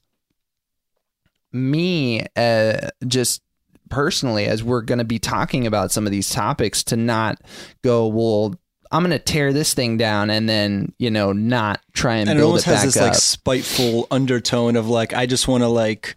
me 1.56 2.24
uh, 2.36 2.88
just 3.06 3.42
personally 3.88 4.46
as 4.46 4.62
we're 4.62 4.82
going 4.82 4.98
to 4.98 5.04
be 5.04 5.18
talking 5.18 5.66
about 5.66 5.90
some 5.92 6.06
of 6.06 6.10
these 6.12 6.28
topics 6.30 6.82
to 6.84 6.96
not 6.96 7.40
go 7.82 8.06
well 8.08 8.54
I'm 8.92 9.02
going 9.02 9.10
to 9.10 9.18
tear 9.18 9.52
this 9.52 9.74
thing 9.74 9.96
down 9.96 10.30
and 10.30 10.48
then 10.48 10.92
you 10.98 11.10
know 11.10 11.32
not 11.32 11.80
try 11.92 12.16
and, 12.16 12.28
and 12.28 12.38
it 12.38 12.40
build 12.40 12.48
almost 12.50 12.66
it 12.66 12.70
has 12.70 12.78
back 12.80 12.84
this 12.86 12.96
up. 12.96 13.02
like 13.02 13.14
spiteful 13.14 14.06
undertone 14.10 14.76
of 14.76 14.88
like 14.88 15.12
I 15.14 15.26
just 15.26 15.48
want 15.48 15.62
to 15.62 15.68
like 15.68 16.14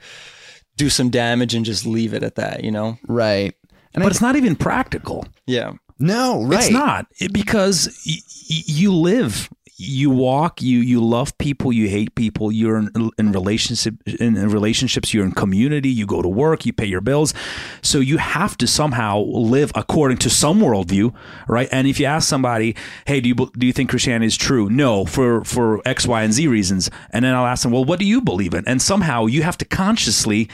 do 0.77 0.89
some 0.89 1.09
damage 1.09 1.53
and 1.55 1.65
just 1.65 1.85
leave 1.85 2.13
it 2.13 2.23
at 2.23 2.35
that, 2.35 2.63
you 2.63 2.71
know? 2.71 2.97
right. 3.07 3.53
And 3.93 4.03
but 4.03 4.05
I, 4.05 4.09
it's 4.11 4.21
not 4.21 4.35
even 4.35 4.55
practical. 4.55 5.25
Yeah. 5.47 5.73
no, 5.99 6.43
right. 6.43 6.59
It's 6.59 6.69
not 6.71 7.07
It- 7.19 7.33
because 7.33 7.87
y- 8.07 8.13
y- 8.49 8.63
you 8.65 8.93
live, 8.93 9.49
you 9.81 10.09
walk, 10.09 10.61
you 10.61 10.79
you 10.79 11.01
love 11.01 11.37
people, 11.37 11.71
you 11.71 11.87
hate 11.87 12.13
people. 12.13 12.51
You're 12.51 12.77
in, 12.77 13.11
in 13.17 13.31
relationship 13.31 13.95
in, 14.05 14.35
in 14.35 14.49
relationships. 14.49 15.13
You're 15.13 15.23
in 15.23 15.31
community. 15.31 15.89
You 15.89 16.05
go 16.05 16.21
to 16.21 16.27
work. 16.27 16.65
You 16.65 16.73
pay 16.73 16.85
your 16.85 16.99
bills. 16.99 17.33
So 17.81 17.99
you 17.99 18.17
have 18.17 18.57
to 18.57 18.67
somehow 18.67 19.19
live 19.21 19.71
according 19.75 20.17
to 20.17 20.29
some 20.29 20.59
worldview, 20.59 21.15
right? 21.47 21.69
And 21.71 21.87
if 21.87 21.97
you 21.97 22.07
ask 22.07 22.27
somebody, 22.27 22.75
"Hey, 23.05 23.21
do 23.21 23.29
you 23.29 23.35
do 23.35 23.65
you 23.65 23.71
think 23.71 23.89
Christianity 23.89 24.27
is 24.27 24.35
true?" 24.35 24.69
No, 24.69 25.05
for 25.05 25.45
for 25.45 25.81
X, 25.85 26.05
Y, 26.05 26.23
and 26.23 26.33
Z 26.33 26.45
reasons. 26.47 26.91
And 27.11 27.23
then 27.23 27.33
I'll 27.33 27.47
ask 27.47 27.63
them, 27.63 27.71
"Well, 27.71 27.85
what 27.85 27.99
do 27.99 28.05
you 28.05 28.19
believe 28.19 28.53
in?" 28.53 28.65
And 28.67 28.81
somehow 28.81 29.27
you 29.27 29.43
have 29.43 29.57
to 29.59 29.65
consciously 29.65 30.49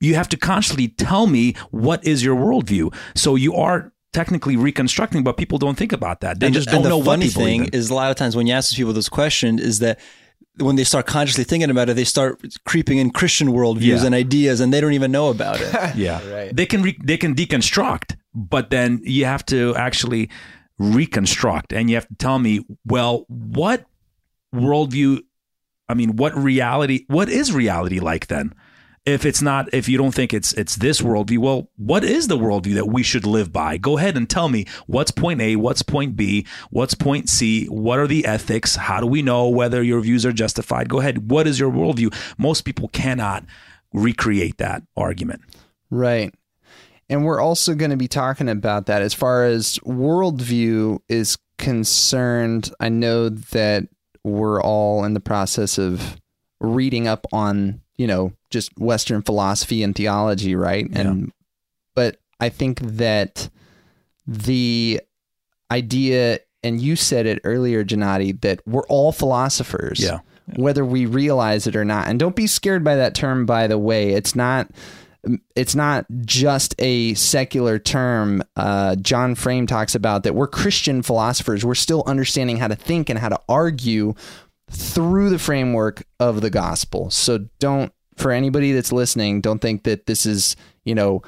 you 0.00 0.14
have 0.14 0.28
to 0.28 0.36
consciously 0.36 0.88
tell 0.88 1.26
me 1.26 1.54
what 1.70 2.06
is 2.06 2.22
your 2.22 2.36
worldview. 2.36 2.94
So 3.14 3.34
you 3.34 3.54
are 3.54 3.92
technically 4.16 4.56
reconstructing, 4.56 5.22
but 5.22 5.36
people 5.36 5.58
don't 5.58 5.76
think 5.82 5.92
about 5.92 6.20
that. 6.22 6.40
They 6.40 6.46
and 6.46 6.54
just 6.54 6.68
don't 6.68 6.82
the 6.82 6.88
know 6.88 6.98
what 6.98 7.06
funny 7.06 7.26
they 7.28 7.34
believe 7.34 7.46
thing 7.46 7.64
in. 7.66 7.74
is 7.80 7.90
a 7.90 7.94
lot 7.94 8.10
of 8.10 8.16
times 8.16 8.34
when 8.34 8.46
you 8.48 8.54
ask 8.54 8.74
people 8.74 8.92
this 8.92 9.08
question 9.20 9.58
is 9.58 9.78
that 9.80 10.00
when 10.58 10.76
they 10.76 10.84
start 10.84 11.04
consciously 11.06 11.44
thinking 11.44 11.70
about 11.70 11.90
it, 11.90 11.94
they 11.96 12.04
start 12.04 12.40
creeping 12.64 12.96
in 12.98 13.10
Christian 13.10 13.48
worldviews 13.48 14.00
Yeah. 14.00 14.06
and 14.06 14.14
ideas, 14.14 14.60
and 14.60 14.72
they 14.72 14.80
don't 14.80 14.94
even 14.94 15.12
know 15.12 15.28
about 15.28 15.60
it. 15.60 15.70
Yeah, 15.96 16.18
Right. 16.34 16.56
they 16.56 16.64
can 16.66 16.80
re- 16.82 16.98
they 17.04 17.18
can 17.18 17.34
deconstruct, 17.34 18.16
but 18.34 18.70
then 18.70 19.00
you 19.04 19.26
have 19.26 19.44
to 19.46 19.74
actually 19.76 20.30
reconstruct, 20.78 21.72
and 21.72 21.88
you 21.90 21.96
have 21.96 22.08
to 22.08 22.14
tell 22.16 22.38
me, 22.38 22.60
well, 22.86 23.24
what 23.28 23.84
worldview? 24.54 25.20
I 25.88 25.94
mean, 25.94 26.16
what 26.16 26.34
reality? 26.36 27.04
What 27.08 27.28
is 27.28 27.52
reality 27.52 28.00
like 28.00 28.26
then? 28.28 28.54
If 29.06 29.24
it's 29.24 29.40
not, 29.40 29.72
if 29.72 29.88
you 29.88 29.96
don't 29.96 30.12
think 30.12 30.34
it's 30.34 30.52
it's 30.54 30.76
this 30.76 31.00
worldview, 31.00 31.38
well, 31.38 31.70
what 31.76 32.02
is 32.02 32.26
the 32.26 32.36
worldview 32.36 32.74
that 32.74 32.88
we 32.88 33.04
should 33.04 33.24
live 33.24 33.52
by? 33.52 33.76
Go 33.76 33.96
ahead 33.98 34.16
and 34.16 34.28
tell 34.28 34.48
me 34.48 34.66
what's 34.86 35.12
point 35.12 35.40
A, 35.40 35.54
what's 35.54 35.82
point 35.82 36.16
B, 36.16 36.44
what's 36.70 36.94
point 36.94 37.28
C, 37.28 37.66
what 37.66 38.00
are 38.00 38.08
the 38.08 38.26
ethics? 38.26 38.74
How 38.74 38.98
do 38.98 39.06
we 39.06 39.22
know 39.22 39.48
whether 39.48 39.80
your 39.80 40.00
views 40.00 40.26
are 40.26 40.32
justified? 40.32 40.88
Go 40.88 40.98
ahead. 40.98 41.30
What 41.30 41.46
is 41.46 41.60
your 41.60 41.70
worldview? 41.70 42.12
Most 42.36 42.62
people 42.62 42.88
cannot 42.88 43.44
recreate 43.92 44.58
that 44.58 44.82
argument. 44.96 45.42
Right. 45.88 46.34
And 47.08 47.24
we're 47.24 47.40
also 47.40 47.74
going 47.74 47.92
to 47.92 47.96
be 47.96 48.08
talking 48.08 48.48
about 48.48 48.86
that 48.86 49.02
as 49.02 49.14
far 49.14 49.44
as 49.44 49.78
worldview 49.84 50.98
is 51.08 51.38
concerned. 51.58 52.72
I 52.80 52.88
know 52.88 53.28
that 53.28 53.84
we're 54.24 54.60
all 54.60 55.04
in 55.04 55.14
the 55.14 55.20
process 55.20 55.78
of 55.78 56.16
reading 56.60 57.06
up 57.08 57.26
on, 57.32 57.80
you 57.96 58.06
know, 58.06 58.32
just 58.50 58.76
Western 58.78 59.22
philosophy 59.22 59.82
and 59.82 59.94
theology, 59.94 60.54
right? 60.54 60.86
And, 60.92 61.32
but 61.94 62.18
I 62.40 62.48
think 62.48 62.80
that 62.80 63.48
the 64.26 65.00
idea, 65.70 66.40
and 66.62 66.80
you 66.80 66.96
said 66.96 67.26
it 67.26 67.40
earlier, 67.44 67.84
Gennady, 67.84 68.40
that 68.42 68.60
we're 68.66 68.86
all 68.88 69.12
philosophers 69.12 70.00
Yeah. 70.00 70.20
whether 70.56 70.84
we 70.84 71.06
realize 71.06 71.66
it 71.66 71.74
or 71.76 71.84
not. 71.84 72.08
And 72.08 72.18
don't 72.18 72.36
be 72.36 72.46
scared 72.46 72.84
by 72.84 72.96
that 72.96 73.14
term, 73.14 73.46
by 73.46 73.66
the 73.66 73.78
way. 73.78 74.12
It's 74.12 74.34
not. 74.36 74.68
It's 75.56 75.74
not 75.74 76.06
just 76.24 76.76
a 76.78 77.12
secular 77.14 77.80
term. 77.80 78.44
Uh, 78.54 78.94
John 78.94 79.34
Frame 79.34 79.66
talks 79.66 79.96
about 79.96 80.22
that 80.22 80.36
we're 80.36 80.46
Christian 80.46 81.02
philosophers. 81.02 81.64
We're 81.64 81.74
still 81.74 82.04
understanding 82.06 82.58
how 82.58 82.68
to 82.68 82.76
think 82.76 83.10
and 83.10 83.18
how 83.18 83.30
to 83.30 83.40
argue 83.48 84.14
through 84.70 85.30
the 85.30 85.38
framework 85.38 86.04
of 86.18 86.40
the 86.40 86.50
gospel. 86.50 87.10
So 87.10 87.46
don't, 87.58 87.92
for 88.16 88.32
anybody 88.32 88.72
that's 88.72 88.92
listening, 88.92 89.40
don't 89.40 89.60
think 89.60 89.84
that 89.84 90.06
this 90.06 90.26
is, 90.26 90.56
you 90.84 90.94
know, 90.94 91.22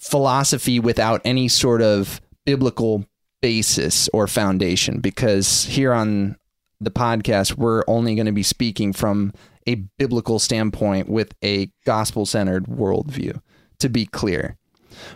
philosophy 0.00 0.78
without 0.78 1.20
any 1.24 1.48
sort 1.48 1.82
of 1.82 2.20
biblical 2.44 3.04
basis 3.42 4.08
or 4.12 4.26
foundation 4.26 5.00
because 5.00 5.64
here 5.64 5.92
on 5.92 6.36
the 6.80 6.90
podcast 6.90 7.56
we're 7.56 7.82
only 7.86 8.14
going 8.14 8.26
to 8.26 8.32
be 8.32 8.42
speaking 8.42 8.92
from 8.92 9.32
a 9.66 9.74
biblical 9.98 10.38
standpoint 10.38 11.08
with 11.08 11.34
a 11.44 11.70
gospel 11.84 12.24
centered 12.24 12.64
worldview 12.66 13.40
to 13.78 13.88
be 13.88 14.06
clear 14.06 14.56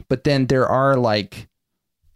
but 0.09 0.25
then 0.25 0.47
there 0.47 0.67
are 0.67 0.97
like 0.97 1.49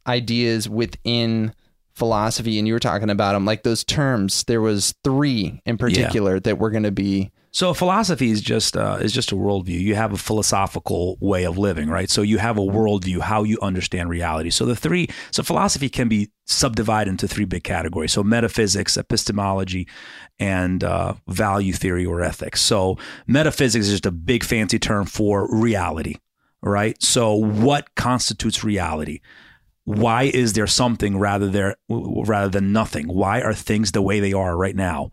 ideas 0.07 0.69
within 0.69 1.55
philosophy 1.95 2.59
and 2.59 2.67
you 2.67 2.75
were 2.75 2.81
talking 2.81 3.11
about 3.11 3.33
them 3.33 3.45
like 3.45 3.63
those 3.63 3.85
terms 3.85 4.45
there 4.45 4.61
was 4.61 4.95
three 5.05 5.61
in 5.65 5.79
particular 5.79 6.41
that 6.41 6.59
we're 6.59 6.71
going 6.71 6.83
to 6.83 6.91
be 6.91 7.31
So 7.53 7.73
philosophy 7.73 8.33
is 8.33 8.41
just 8.41 8.77
uh, 8.77 8.99
is 9.01 9.13
just 9.13 9.31
a 9.31 9.37
worldview. 9.37 9.79
You 9.79 9.95
have 9.95 10.13
a 10.13 10.17
philosophical 10.17 11.17
way 11.21 11.45
of 11.45 11.57
living, 11.57 11.89
right? 11.89 12.11
So 12.11 12.23
you 12.23 12.39
have 12.39 12.59
a 12.59 12.63
worldview, 12.63 13.21
how 13.21 13.45
you 13.45 13.61
understand 13.63 14.11
reality. 14.11 14.51
So 14.51 14.65
the 14.67 14.75
three, 14.75 15.07
so 15.31 15.45
philosophy 15.45 15.89
can 15.89 16.09
be 16.09 16.33
subdivided 16.47 17.11
into 17.11 17.29
three 17.29 17.45
big 17.45 17.63
categories. 17.63 18.11
So 18.11 18.25
metaphysics, 18.25 18.97
epistemology, 18.97 19.87
and 20.41 20.83
uh, 20.83 21.15
value 21.29 21.73
theory 21.73 22.05
or 22.05 22.23
ethics. 22.23 22.61
So 22.61 22.99
metaphysics 23.29 23.87
is 23.87 23.93
just 23.93 24.07
a 24.07 24.11
big 24.11 24.43
fancy 24.43 24.81
term 24.81 25.07
for 25.07 25.49
reality, 25.57 26.17
right? 26.61 27.01
So 27.01 27.37
what 27.37 27.95
constitutes 27.95 28.65
reality? 28.65 29.21
Why 29.85 30.25
is 30.25 30.55
there 30.55 30.67
something 30.67 31.19
rather 31.19 31.49
there 31.49 31.77
rather 31.89 32.49
than 32.49 32.73
nothing? 32.73 33.07
Why 33.07 33.41
are 33.41 33.55
things 33.55 33.93
the 33.93 34.03
way 34.03 34.21
they 34.21 34.33
are 34.33 34.57
right 34.57 34.77
now? 34.77 35.13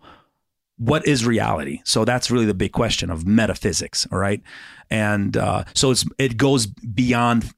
what 0.81 1.05
is 1.05 1.27
reality? 1.27 1.79
So 1.83 2.05
that's 2.05 2.31
really 2.31 2.47
the 2.47 2.55
big 2.55 2.71
question 2.71 3.11
of 3.11 3.27
metaphysics, 3.27 4.07
all 4.11 4.17
right? 4.17 4.41
And 4.89 5.37
uh, 5.37 5.65
so 5.75 5.91
it's 5.91 6.05
it 6.17 6.37
goes 6.37 6.65
beyond 6.65 7.53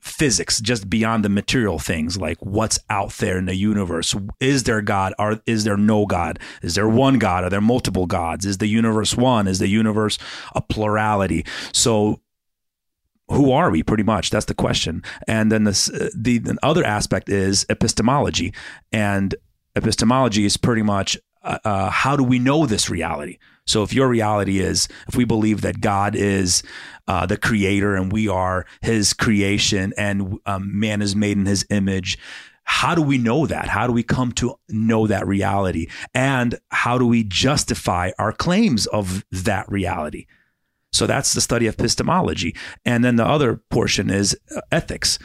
physics, 0.00 0.60
just 0.60 0.90
beyond 0.90 1.24
the 1.24 1.28
material 1.28 1.78
things, 1.78 2.18
like 2.18 2.36
what's 2.40 2.80
out 2.90 3.12
there 3.12 3.38
in 3.38 3.46
the 3.46 3.54
universe. 3.54 4.14
Is 4.40 4.64
there 4.64 4.82
God? 4.82 5.14
Or 5.20 5.40
is 5.46 5.62
there 5.62 5.76
no 5.76 6.04
God? 6.04 6.40
Is 6.62 6.74
there 6.74 6.88
one 6.88 7.20
God? 7.20 7.44
Are 7.44 7.50
there 7.50 7.60
multiple 7.60 8.06
gods? 8.06 8.44
Is 8.44 8.58
the 8.58 8.66
universe 8.66 9.16
one? 9.16 9.46
Is 9.46 9.60
the 9.60 9.68
universe 9.68 10.18
a 10.56 10.60
plurality? 10.60 11.46
So 11.72 12.20
who 13.28 13.52
are 13.52 13.70
we 13.70 13.82
pretty 13.82 14.02
much? 14.02 14.30
That's 14.30 14.46
the 14.46 14.54
question. 14.54 15.02
And 15.26 15.50
then 15.50 15.64
this, 15.64 15.90
uh, 15.90 16.10
the, 16.14 16.38
the 16.38 16.58
other 16.62 16.84
aspect 16.84 17.28
is 17.28 17.64
epistemology. 17.68 18.52
And 18.92 19.34
epistemology 19.74 20.44
is 20.44 20.56
pretty 20.56 20.82
much 20.82 21.16
uh, 21.42 21.58
uh, 21.64 21.90
how 21.90 22.16
do 22.16 22.24
we 22.24 22.38
know 22.38 22.66
this 22.66 22.88
reality? 22.88 23.38
So 23.66 23.82
if 23.82 23.92
your 23.92 24.08
reality 24.08 24.60
is 24.60 24.88
if 25.08 25.16
we 25.16 25.24
believe 25.24 25.62
that 25.62 25.80
god 25.80 26.14
is 26.14 26.62
uh, 27.08 27.26
the 27.26 27.36
creator 27.36 27.96
and 27.96 28.12
we 28.12 28.28
are 28.28 28.66
his 28.82 29.12
creation 29.14 29.92
and 29.96 30.38
um, 30.46 30.78
man 30.78 31.00
is 31.00 31.16
made 31.16 31.38
in 31.38 31.46
his 31.46 31.64
image 31.70 32.18
how 32.66 32.94
do 32.94 33.02
we 33.02 33.18
know 33.18 33.46
that? 33.46 33.68
How 33.68 33.86
do 33.86 33.92
we 33.92 34.02
come 34.02 34.32
to 34.32 34.58
know 34.70 35.06
that 35.06 35.26
reality? 35.26 35.86
And 36.14 36.58
how 36.70 36.96
do 36.96 37.06
we 37.06 37.22
justify 37.22 38.12
our 38.18 38.32
claims 38.32 38.86
of 38.86 39.22
that 39.30 39.70
reality 39.70 40.26
so 40.94 41.08
that's 41.08 41.32
the 41.32 41.40
study 41.40 41.66
of 41.66 41.74
epistemology. 41.74 42.54
And 42.84 43.04
then 43.04 43.16
the 43.16 43.26
other 43.26 43.56
portion 43.70 44.10
is 44.10 44.38
uh, 44.54 44.60
ethics. 44.70 45.18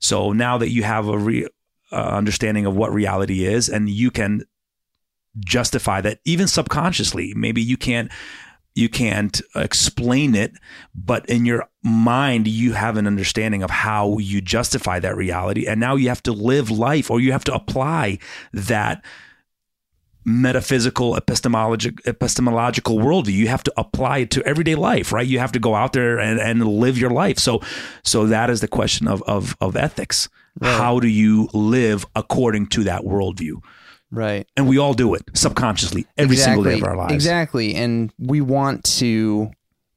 So 0.00 0.32
now 0.32 0.58
that 0.58 0.70
you 0.70 0.82
have 0.82 1.06
a 1.06 1.16
re, 1.16 1.46
uh, 1.92 1.94
understanding 1.94 2.66
of 2.66 2.74
what 2.74 2.92
reality 2.92 3.44
is, 3.44 3.68
and 3.68 3.88
you 3.88 4.10
can 4.10 4.42
justify 5.38 6.00
that 6.00 6.18
even 6.24 6.48
subconsciously, 6.48 7.34
maybe 7.36 7.62
you 7.62 7.76
can't 7.76 8.10
you 8.74 8.88
can't 8.88 9.42
explain 9.54 10.34
it, 10.34 10.52
but 10.94 11.26
in 11.26 11.44
your 11.44 11.68
mind 11.82 12.48
you 12.48 12.72
have 12.72 12.96
an 12.96 13.06
understanding 13.06 13.62
of 13.62 13.70
how 13.70 14.16
you 14.16 14.40
justify 14.40 14.98
that 14.98 15.16
reality, 15.16 15.66
and 15.68 15.78
now 15.78 15.94
you 15.94 16.08
have 16.08 16.22
to 16.24 16.32
live 16.32 16.68
life, 16.68 17.10
or 17.10 17.20
you 17.20 17.30
have 17.30 17.44
to 17.44 17.54
apply 17.54 18.18
that 18.52 19.04
metaphysical 20.24 21.14
epistemologic 21.14 22.06
epistemological 22.06 22.98
worldview. 22.98 23.32
You 23.32 23.48
have 23.48 23.62
to 23.64 23.72
apply 23.76 24.18
it 24.18 24.30
to 24.32 24.42
everyday 24.44 24.74
life 24.74 25.12
right? 25.12 25.26
You 25.26 25.38
have 25.38 25.52
to 25.52 25.58
go 25.58 25.74
out 25.74 25.92
there 25.92 26.18
and, 26.18 26.40
and 26.40 26.66
live 26.66 26.98
your 26.98 27.10
life. 27.10 27.38
So 27.38 27.60
so 28.02 28.26
that 28.26 28.50
is 28.50 28.60
the 28.60 28.68
question 28.68 29.08
of 29.08 29.22
of, 29.24 29.56
of 29.60 29.76
ethics. 29.76 30.28
Right. 30.60 30.76
how 30.76 31.00
do 31.00 31.08
you 31.08 31.48
live 31.54 32.04
according 32.14 32.66
to 32.68 32.84
that 32.84 33.02
worldview? 33.02 33.62
Right. 34.10 34.46
And 34.54 34.68
we 34.68 34.76
all 34.76 34.92
do 34.92 35.14
it 35.14 35.22
subconsciously 35.32 36.06
every 36.18 36.36
exactly. 36.36 36.64
single 36.64 36.72
day 36.72 36.78
of 36.78 36.84
our 36.86 36.96
lives. 36.96 37.14
Exactly. 37.14 37.74
And 37.74 38.12
we 38.18 38.42
want 38.42 38.84
to 38.98 39.50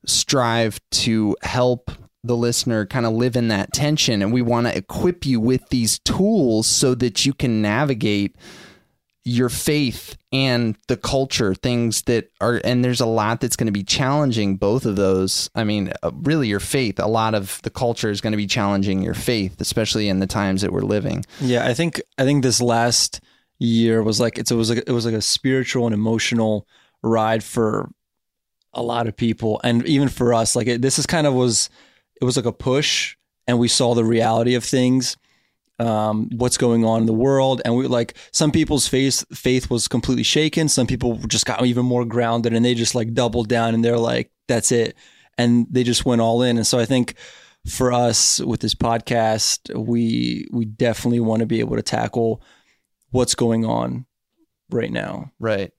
strive 0.06 0.80
to 0.92 1.36
help 1.42 1.92
the 2.24 2.38
listener 2.38 2.86
kind 2.86 3.06
of 3.06 3.14
live 3.14 3.36
in 3.36 3.50
that 3.50 3.74
tension. 3.74 4.22
And 4.22 4.32
we 4.32 4.42
want 4.42 4.68
to 4.68 4.76
equip 4.76 5.26
you 5.26 5.42
with 5.42 5.68
these 5.70 6.00
tools 6.00 6.66
so 6.68 6.96
that 6.96 7.26
you 7.26 7.34
can 7.34 7.62
navigate 7.62 8.38
your 9.28 9.50
faith 9.50 10.16
and 10.32 10.78
the 10.88 10.96
culture 10.96 11.56
things 11.56 12.04
that 12.04 12.30
are 12.40 12.62
and 12.64 12.86
there's 12.86 13.02
a 13.02 13.06
lot 13.08 13.42
that's 13.42 13.56
going 13.56 13.66
to 13.66 13.72
be 13.72 13.84
challenging 13.84 14.56
both 14.56 14.86
of 14.86 14.96
those. 14.96 15.50
I 15.56 15.64
mean 15.64 15.92
uh, 16.04 16.12
really 16.14 16.48
your 16.48 16.60
faith 16.60 17.00
a 17.00 17.08
lot 17.08 17.34
of 17.34 17.60
the 17.64 17.72
culture 17.72 18.12
is 18.12 18.22
going 18.22 18.34
to 18.34 18.38
be 18.38 18.48
challenging 18.48 19.02
your 19.02 19.16
faith 19.16 19.60
especially 19.60 20.10
in 20.10 20.20
the 20.20 20.28
times 20.28 20.62
that 20.62 20.72
we're 20.72 20.82
living. 20.82 21.26
Yeah 21.42 21.66
i 21.66 21.74
think 21.74 22.02
i 22.18 22.24
think 22.24 22.44
this 22.44 22.62
last 22.62 23.20
year 23.58 24.04
was 24.04 24.20
like 24.20 24.38
it's, 24.38 24.52
it 24.52 24.56
was 24.56 24.70
like 24.70 24.84
it 24.86 24.92
was 24.92 25.06
like 25.06 25.16
a 25.16 25.22
spiritual 25.22 25.86
and 25.86 25.94
emotional 25.94 26.68
ride 27.02 27.44
for 27.44 27.90
a 28.74 28.84
lot 28.84 29.08
of 29.08 29.16
people. 29.16 29.60
And 29.64 29.86
even 29.88 30.10
for 30.10 30.34
us 30.34 30.56
like 30.56 30.68
it, 30.68 30.82
this 30.82 31.00
is 31.00 31.06
kind 31.06 31.26
of 31.26 31.34
was 31.34 31.70
it 32.22 32.26
was 32.26 32.38
like 32.38 32.46
a 32.46 32.52
push 32.52 33.16
and 33.48 33.58
we 33.58 33.68
saw 33.68 33.96
the 33.96 34.06
reality 34.06 34.56
of 34.56 34.64
things 34.64 35.18
um, 35.80 36.30
what's 36.36 36.58
going 36.58 36.86
on 36.86 37.02
in 37.02 37.06
the 37.06 37.14
world. 37.14 37.62
And 37.66 37.76
we 37.76 37.88
like 37.88 38.18
some 38.32 38.52
people's 38.52 38.88
faith 38.88 39.26
faith 39.36 39.70
was 39.70 39.88
completely 39.88 40.24
shaken. 40.24 40.70
Some 40.70 40.88
people 40.88 41.18
just 41.28 41.46
got 41.46 41.66
even 41.66 41.86
more 41.86 42.06
grounded 42.06 42.54
and 42.54 42.64
they 42.64 42.74
just 42.74 42.96
like 42.96 43.14
doubled 43.14 43.50
down 43.50 43.74
and 43.74 43.84
they're 43.84 43.98
like, 43.98 44.32
that's 44.48 44.72
it. 44.72 44.96
And 45.38 45.68
they 45.70 45.84
just 45.84 46.06
went 46.06 46.22
all 46.22 46.42
in. 46.42 46.58
And 46.58 46.66
so 46.66 46.80
I 46.80 46.86
think 46.86 47.16
for 47.68 47.92
us 47.92 48.40
with 48.40 48.62
this 48.62 48.76
podcast, 48.76 49.76
we 49.76 50.48
we 50.52 50.66
definitely 50.66 51.20
want 51.20 51.42
to 51.42 51.46
be 51.46 51.60
able 51.60 51.76
to 51.76 51.82
tackle 51.82 52.42
what's 53.12 53.36
going 53.36 53.66
on 53.66 54.06
right 54.70 54.92
now. 54.92 55.32
Right. 55.40 55.72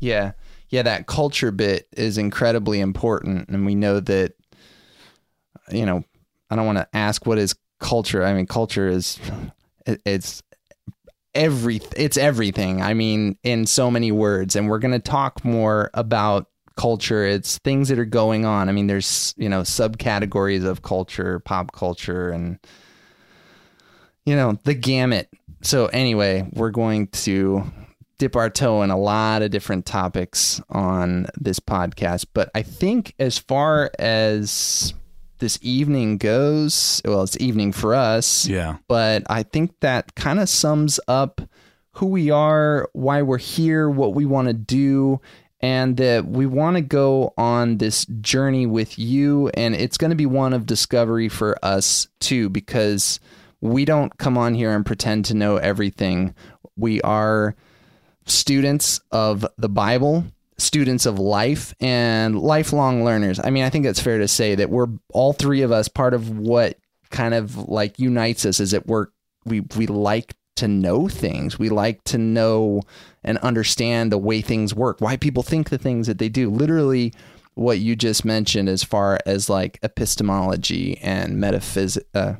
Yeah. 0.00 0.32
Yeah, 0.70 0.82
that 0.82 1.06
culture 1.06 1.52
bit 1.52 1.86
is 1.96 2.18
incredibly 2.18 2.80
important. 2.80 3.48
And 3.48 3.64
we 3.64 3.76
know 3.76 4.00
that, 4.00 4.32
you 5.70 5.86
know, 5.86 6.02
I 6.50 6.56
don't 6.56 6.66
want 6.66 6.78
to 6.78 6.88
ask 6.92 7.26
what 7.26 7.38
is 7.38 7.54
culture. 7.84 8.24
I 8.24 8.32
mean, 8.32 8.46
culture 8.46 8.88
is 8.88 9.20
it's 9.86 10.42
every 11.34 11.80
it's 11.96 12.16
everything. 12.16 12.82
I 12.82 12.94
mean, 12.94 13.36
in 13.44 13.66
so 13.66 13.90
many 13.90 14.10
words, 14.10 14.56
and 14.56 14.68
we're 14.68 14.78
going 14.78 14.94
to 14.94 14.98
talk 14.98 15.44
more 15.44 15.90
about 15.92 16.48
culture. 16.76 17.24
It's 17.24 17.58
things 17.58 17.90
that 17.90 17.98
are 17.98 18.06
going 18.06 18.46
on. 18.46 18.68
I 18.68 18.72
mean, 18.72 18.86
there's 18.86 19.34
you 19.36 19.50
know 19.50 19.60
subcategories 19.60 20.64
of 20.64 20.80
culture, 20.80 21.40
pop 21.40 21.72
culture, 21.72 22.30
and 22.30 22.58
you 24.24 24.34
know 24.34 24.58
the 24.64 24.74
gamut. 24.74 25.28
So 25.60 25.86
anyway, 25.86 26.48
we're 26.54 26.70
going 26.70 27.08
to 27.08 27.70
dip 28.16 28.34
our 28.34 28.48
toe 28.48 28.82
in 28.82 28.90
a 28.90 28.98
lot 28.98 29.42
of 29.42 29.50
different 29.50 29.84
topics 29.84 30.58
on 30.70 31.26
this 31.36 31.60
podcast. 31.60 32.26
But 32.32 32.50
I 32.54 32.62
think 32.62 33.14
as 33.18 33.36
far 33.36 33.90
as 33.98 34.94
this 35.44 35.58
evening 35.60 36.16
goes, 36.16 37.02
well, 37.04 37.22
it's 37.22 37.38
evening 37.38 37.70
for 37.70 37.94
us. 37.94 38.48
Yeah. 38.48 38.78
But 38.88 39.24
I 39.28 39.42
think 39.42 39.78
that 39.80 40.14
kind 40.14 40.40
of 40.40 40.48
sums 40.48 40.98
up 41.06 41.42
who 41.92 42.06
we 42.06 42.30
are, 42.30 42.88
why 42.94 43.20
we're 43.20 43.36
here, 43.36 43.90
what 43.90 44.14
we 44.14 44.24
want 44.24 44.48
to 44.48 44.54
do, 44.54 45.20
and 45.60 45.98
that 45.98 46.24
we 46.24 46.46
want 46.46 46.76
to 46.76 46.80
go 46.80 47.34
on 47.36 47.76
this 47.76 48.06
journey 48.22 48.64
with 48.64 48.98
you. 48.98 49.50
And 49.50 49.74
it's 49.74 49.98
going 49.98 50.12
to 50.12 50.16
be 50.16 50.24
one 50.24 50.54
of 50.54 50.64
discovery 50.64 51.28
for 51.28 51.62
us 51.62 52.08
too, 52.20 52.48
because 52.48 53.20
we 53.60 53.84
don't 53.84 54.16
come 54.16 54.38
on 54.38 54.54
here 54.54 54.74
and 54.74 54.86
pretend 54.86 55.26
to 55.26 55.34
know 55.34 55.58
everything. 55.58 56.34
We 56.74 57.02
are 57.02 57.54
students 58.24 59.02
of 59.12 59.46
the 59.58 59.68
Bible 59.68 60.24
students 60.58 61.06
of 61.06 61.18
life 61.18 61.74
and 61.80 62.38
lifelong 62.38 63.04
learners. 63.04 63.40
I 63.42 63.50
mean, 63.50 63.64
I 63.64 63.70
think 63.70 63.86
it's 63.86 64.00
fair 64.00 64.18
to 64.18 64.28
say 64.28 64.54
that 64.54 64.70
we're 64.70 64.88
all 65.12 65.32
three 65.32 65.62
of 65.62 65.72
us 65.72 65.88
part 65.88 66.14
of 66.14 66.38
what 66.38 66.78
kind 67.10 67.34
of 67.34 67.68
like 67.68 67.98
unites 67.98 68.44
us 68.44 68.60
is 68.60 68.72
that 68.72 68.86
we're 68.86 69.08
we 69.44 69.60
we 69.76 69.86
like 69.86 70.34
to 70.56 70.68
know 70.68 71.08
things. 71.08 71.58
We 71.58 71.68
like 71.68 72.02
to 72.04 72.18
know 72.18 72.82
and 73.22 73.38
understand 73.38 74.12
the 74.12 74.18
way 74.18 74.40
things 74.40 74.74
work, 74.74 75.00
why 75.00 75.16
people 75.16 75.42
think 75.42 75.70
the 75.70 75.78
things 75.78 76.06
that 76.06 76.18
they 76.18 76.28
do. 76.28 76.50
Literally 76.50 77.12
what 77.54 77.78
you 77.78 77.94
just 77.96 78.24
mentioned 78.24 78.68
as 78.68 78.82
far 78.82 79.18
as 79.26 79.48
like 79.48 79.78
epistemology 79.82 80.98
and 80.98 81.38
metaphysics 81.38 82.04
uh, 82.14 82.34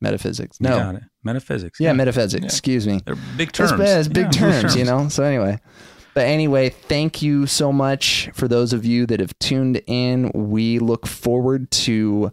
metaphysics. 0.00 0.60
No. 0.60 0.98
Metaphysics. 1.22 1.78
Yeah, 1.78 1.88
yeah. 1.88 1.92
metaphysics. 1.92 2.42
Yeah. 2.42 2.46
Excuse 2.46 2.86
me. 2.86 3.00
They're 3.04 3.16
big 3.36 3.52
terms. 3.52 3.72
It's, 3.72 3.80
it's 3.80 4.08
big 4.08 4.26
yeah, 4.26 4.30
terms, 4.30 4.60
terms, 4.62 4.76
you 4.76 4.84
know. 4.86 5.08
So 5.08 5.22
anyway, 5.22 5.60
but 6.14 6.26
anyway, 6.26 6.70
thank 6.70 7.22
you 7.22 7.46
so 7.46 7.72
much 7.72 8.30
for 8.34 8.48
those 8.48 8.72
of 8.72 8.84
you 8.84 9.06
that 9.06 9.20
have 9.20 9.38
tuned 9.38 9.80
in. 9.86 10.30
We 10.34 10.78
look 10.78 11.06
forward 11.06 11.70
to 11.72 12.32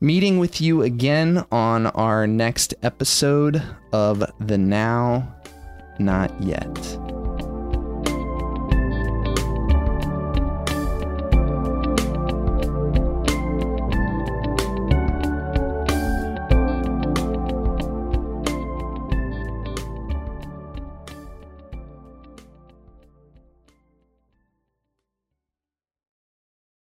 meeting 0.00 0.38
with 0.38 0.60
you 0.60 0.82
again 0.82 1.44
on 1.52 1.86
our 1.86 2.26
next 2.26 2.74
episode 2.82 3.62
of 3.92 4.24
The 4.40 4.58
Now, 4.58 5.32
Not 5.98 6.42
Yet. 6.42 7.21